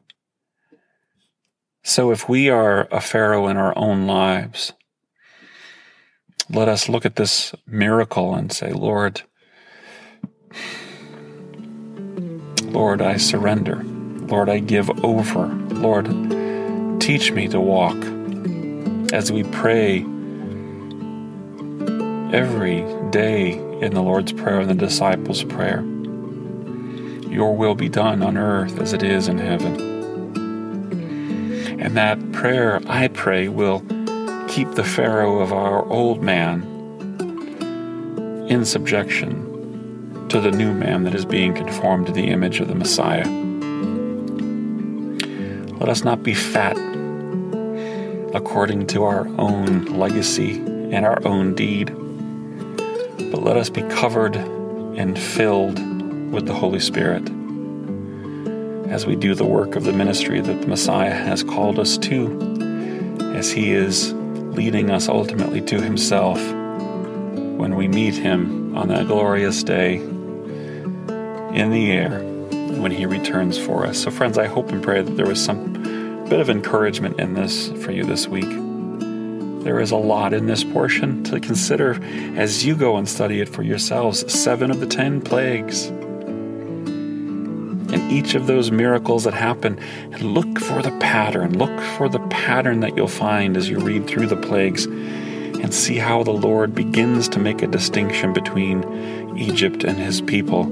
So 1.82 2.12
if 2.12 2.28
we 2.28 2.48
are 2.48 2.86
a 2.90 3.00
Pharaoh 3.00 3.48
in 3.48 3.56
our 3.56 3.76
own 3.76 4.06
lives, 4.06 4.72
let 6.50 6.68
us 6.68 6.88
look 6.88 7.04
at 7.04 7.16
this 7.16 7.54
miracle 7.66 8.34
and 8.34 8.52
say, 8.52 8.72
Lord, 8.72 9.22
Lord, 12.62 13.02
I 13.02 13.16
surrender. 13.16 13.82
Lord, 13.84 14.48
I 14.48 14.58
give 14.58 14.88
over. 15.04 15.46
Lord, 15.46 16.06
teach 17.00 17.32
me 17.32 17.48
to 17.48 17.60
walk 17.60 17.96
as 19.12 19.30
we 19.30 19.44
pray 19.44 20.06
every 22.32 22.82
day 23.10 23.52
in 23.80 23.92
the 23.92 24.02
Lord's 24.02 24.32
Prayer 24.32 24.60
and 24.60 24.70
the 24.70 24.74
disciples' 24.74 25.44
prayer. 25.44 25.82
Your 27.30 27.54
will 27.56 27.74
be 27.74 27.88
done 27.88 28.22
on 28.22 28.36
earth 28.36 28.80
as 28.80 28.92
it 28.92 29.02
is 29.02 29.28
in 29.28 29.38
heaven. 29.38 29.90
And 31.80 31.96
that 31.96 32.32
prayer, 32.32 32.80
I 32.86 33.08
pray, 33.08 33.48
will 33.48 33.80
keep 34.52 34.72
the 34.72 34.84
Pharaoh 34.84 35.38
of 35.38 35.50
our 35.50 35.82
old 35.86 36.22
man 36.22 36.60
in 38.50 38.66
subjection 38.66 40.28
to 40.28 40.42
the 40.42 40.50
new 40.50 40.74
man 40.74 41.04
that 41.04 41.14
is 41.14 41.24
being 41.24 41.54
conformed 41.54 42.06
to 42.06 42.12
the 42.12 42.24
image 42.24 42.60
of 42.60 42.68
the 42.68 42.74
Messiah. 42.74 43.26
Let 45.78 45.88
us 45.88 46.04
not 46.04 46.22
be 46.22 46.34
fat 46.34 46.76
according 48.34 48.88
to 48.88 49.04
our 49.04 49.26
own 49.38 49.86
legacy 49.86 50.56
and 50.56 51.06
our 51.06 51.26
own 51.26 51.54
deed, 51.54 51.86
but 53.30 53.42
let 53.42 53.56
us 53.56 53.70
be 53.70 53.80
covered 53.84 54.36
and 54.36 55.18
filled 55.18 55.78
with 56.30 56.44
the 56.44 56.52
Holy 56.52 56.80
Spirit 56.80 57.26
as 58.90 59.06
we 59.06 59.16
do 59.16 59.34
the 59.34 59.46
work 59.46 59.76
of 59.76 59.84
the 59.84 59.94
ministry 59.94 60.42
that 60.42 60.60
the 60.60 60.66
Messiah 60.66 61.14
has 61.14 61.42
called 61.42 61.78
us 61.78 61.96
to, 61.96 62.38
as 63.34 63.50
He 63.50 63.72
is 63.72 64.14
leading 64.52 64.90
us 64.90 65.08
ultimately 65.08 65.60
to 65.62 65.80
Himself 65.80 66.38
when 67.58 67.74
we 67.76 67.88
meet 67.88 68.14
Him 68.14 68.76
on 68.76 68.88
that 68.88 69.06
glorious 69.06 69.62
day 69.62 69.96
in 69.96 71.70
the 71.70 71.90
air 71.90 72.20
when 72.80 72.90
He 72.90 73.06
returns 73.06 73.58
for 73.58 73.86
us. 73.86 74.02
So, 74.02 74.10
friends, 74.10 74.38
I 74.38 74.46
hope 74.46 74.70
and 74.70 74.82
pray 74.82 75.02
that 75.02 75.16
there 75.16 75.26
was 75.26 75.42
some 75.42 75.72
bit 76.28 76.40
of 76.40 76.48
encouragement 76.48 77.20
in 77.20 77.34
this 77.34 77.68
for 77.84 77.92
you 77.92 78.04
this 78.04 78.26
week. 78.26 78.48
There 79.64 79.78
is 79.78 79.90
a 79.90 79.96
lot 79.96 80.32
in 80.32 80.46
this 80.46 80.64
portion 80.64 81.22
to 81.24 81.38
consider 81.38 82.02
as 82.36 82.64
you 82.64 82.74
go 82.74 82.96
and 82.96 83.08
study 83.08 83.40
it 83.40 83.48
for 83.48 83.62
yourselves. 83.62 84.32
Seven 84.32 84.70
of 84.70 84.80
the 84.80 84.86
ten 84.86 85.20
plagues. 85.20 85.92
Each 88.12 88.34
of 88.34 88.46
those 88.46 88.70
miracles 88.70 89.24
that 89.24 89.32
happen, 89.32 89.78
and 90.12 90.22
look 90.22 90.58
for 90.60 90.82
the 90.82 90.90
pattern. 90.98 91.56
Look 91.58 91.80
for 91.96 92.10
the 92.10 92.20
pattern 92.28 92.80
that 92.80 92.94
you'll 92.94 93.08
find 93.08 93.56
as 93.56 93.70
you 93.70 93.78
read 93.78 94.06
through 94.06 94.26
the 94.26 94.36
plagues 94.36 94.84
and 94.84 95.72
see 95.72 95.96
how 95.96 96.22
the 96.22 96.32
Lord 96.32 96.74
begins 96.74 97.26
to 97.30 97.38
make 97.38 97.62
a 97.62 97.66
distinction 97.66 98.34
between 98.34 99.38
Egypt 99.38 99.82
and 99.82 99.96
his 99.96 100.20
people. 100.20 100.64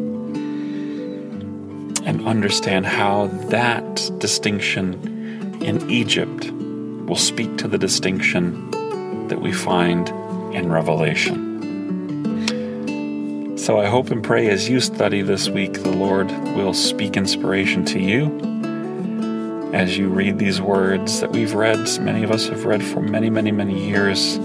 And 2.05 2.26
understand 2.26 2.85
how 2.85 3.29
that 3.48 4.11
distinction 4.18 5.62
in 5.62 5.90
Egypt 5.90 6.50
will 6.50 7.16
speak 7.16 7.57
to 7.59 7.68
the 7.68 7.79
distinction 7.79 8.70
that 9.29 9.40
we 9.40 9.53
find 9.53 10.11
in 10.55 10.70
Revelation. 10.70 11.49
So 13.60 13.78
I 13.78 13.84
hope 13.88 14.10
and 14.10 14.24
pray 14.24 14.48
as 14.48 14.70
you 14.70 14.80
study 14.80 15.20
this 15.20 15.50
week, 15.50 15.74
the 15.74 15.92
Lord 15.92 16.30
will 16.56 16.72
speak 16.72 17.18
inspiration 17.18 17.84
to 17.84 18.00
you 18.00 18.40
as 19.74 19.98
you 19.98 20.08
read 20.08 20.38
these 20.38 20.62
words 20.62 21.20
that 21.20 21.30
we've 21.30 21.52
read. 21.52 21.76
Many 22.00 22.22
of 22.22 22.30
us 22.30 22.48
have 22.48 22.64
read 22.64 22.82
for 22.82 23.02
many, 23.02 23.28
many, 23.28 23.52
many 23.52 23.86
years. 23.86 24.38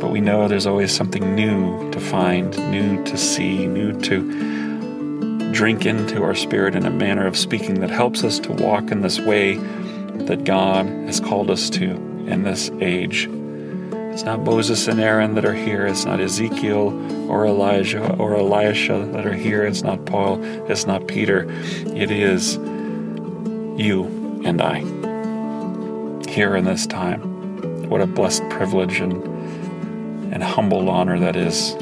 But 0.00 0.10
we 0.10 0.22
know 0.22 0.48
there's 0.48 0.66
always 0.66 0.90
something 0.90 1.34
new 1.34 1.90
to 1.90 2.00
find, 2.00 2.58
new 2.70 3.04
to 3.04 3.16
see, 3.18 3.66
new 3.66 3.92
to 4.00 5.52
drink 5.52 5.84
into 5.84 6.22
our 6.22 6.34
spirit 6.34 6.74
in 6.74 6.86
a 6.86 6.90
manner 6.90 7.26
of 7.26 7.36
speaking 7.36 7.80
that 7.80 7.90
helps 7.90 8.24
us 8.24 8.38
to 8.38 8.52
walk 8.52 8.90
in 8.90 9.02
this 9.02 9.20
way 9.20 9.56
that 10.24 10.44
God 10.44 10.86
has 10.86 11.20
called 11.20 11.50
us 11.50 11.68
to 11.70 11.90
in 12.26 12.42
this 12.42 12.70
age. 12.80 13.28
It's 14.16 14.24
not 14.24 14.40
Moses 14.40 14.88
and 14.88 14.98
Aaron 14.98 15.34
that 15.34 15.44
are 15.44 15.52
here. 15.52 15.86
It's 15.86 16.06
not 16.06 16.20
Ezekiel 16.20 17.30
or 17.30 17.44
Elijah 17.44 18.16
or 18.16 18.34
Elisha 18.34 19.06
that 19.12 19.26
are 19.26 19.34
here. 19.34 19.66
It's 19.66 19.82
not 19.82 20.06
Paul. 20.06 20.42
It's 20.70 20.86
not 20.86 21.06
Peter. 21.06 21.46
It 21.84 22.10
is 22.10 22.54
you 23.78 24.40
and 24.42 24.62
I 24.62 24.78
here 26.30 26.56
in 26.56 26.64
this 26.64 26.86
time. 26.86 27.90
What 27.90 28.00
a 28.00 28.06
blessed 28.06 28.48
privilege 28.48 29.00
and, 29.00 29.22
and 30.32 30.42
humble 30.42 30.88
honor 30.88 31.18
that 31.18 31.36
is. 31.36 31.72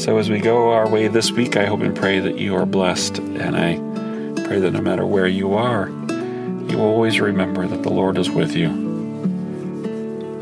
So, 0.00 0.18
as 0.18 0.30
we 0.30 0.38
go 0.38 0.70
our 0.70 0.88
way 0.88 1.08
this 1.08 1.32
week, 1.32 1.56
I 1.56 1.66
hope 1.66 1.80
and 1.80 1.96
pray 1.96 2.20
that 2.20 2.38
you 2.38 2.54
are 2.54 2.66
blessed. 2.66 3.18
And 3.18 3.56
I 3.56 3.78
pray 4.46 4.60
that 4.60 4.70
no 4.70 4.80
matter 4.80 5.04
where 5.04 5.26
you 5.26 5.54
are, 5.54 5.88
you 6.70 6.78
always 6.78 7.18
remember 7.18 7.66
that 7.66 7.82
the 7.82 7.90
Lord 7.90 8.16
is 8.16 8.30
with 8.30 8.54
you. 8.54 8.87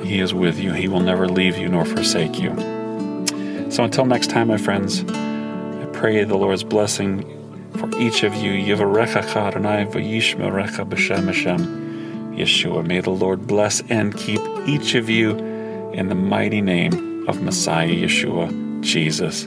He 0.07 0.21
is 0.21 0.33
with 0.33 0.59
you. 0.59 0.73
He 0.73 0.89
will 0.89 1.01
never 1.01 1.29
leave 1.29 1.59
you 1.59 1.69
nor 1.69 1.85
forsake 1.85 2.39
you. 2.39 2.55
So, 3.71 3.85
until 3.85 4.07
next 4.07 4.31
time, 4.31 4.49
my 4.49 4.57
friends, 4.57 5.05
I 5.09 5.89
pray 5.93 6.25
the 6.25 6.37
Lord's 6.37 6.63
blessing 6.63 7.25
for 7.77 7.95
each 7.99 8.23
of 8.23 8.35
you. 8.35 8.53
Yeshua. 12.37 12.87
May 12.87 13.01
the 13.01 13.11
Lord 13.11 13.47
bless 13.47 13.83
and 13.89 14.17
keep 14.17 14.41
each 14.67 14.95
of 14.95 15.09
you 15.11 15.37
in 15.93 16.09
the 16.09 16.15
mighty 16.15 16.61
name 16.61 17.27
of 17.29 17.43
Messiah 17.43 17.89
Yeshua, 17.89 18.81
Jesus. 18.83 19.47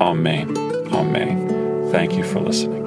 Amen. 0.00 0.56
Amen. 0.92 1.90
Thank 1.90 2.14
you 2.14 2.24
for 2.24 2.40
listening. 2.40 2.81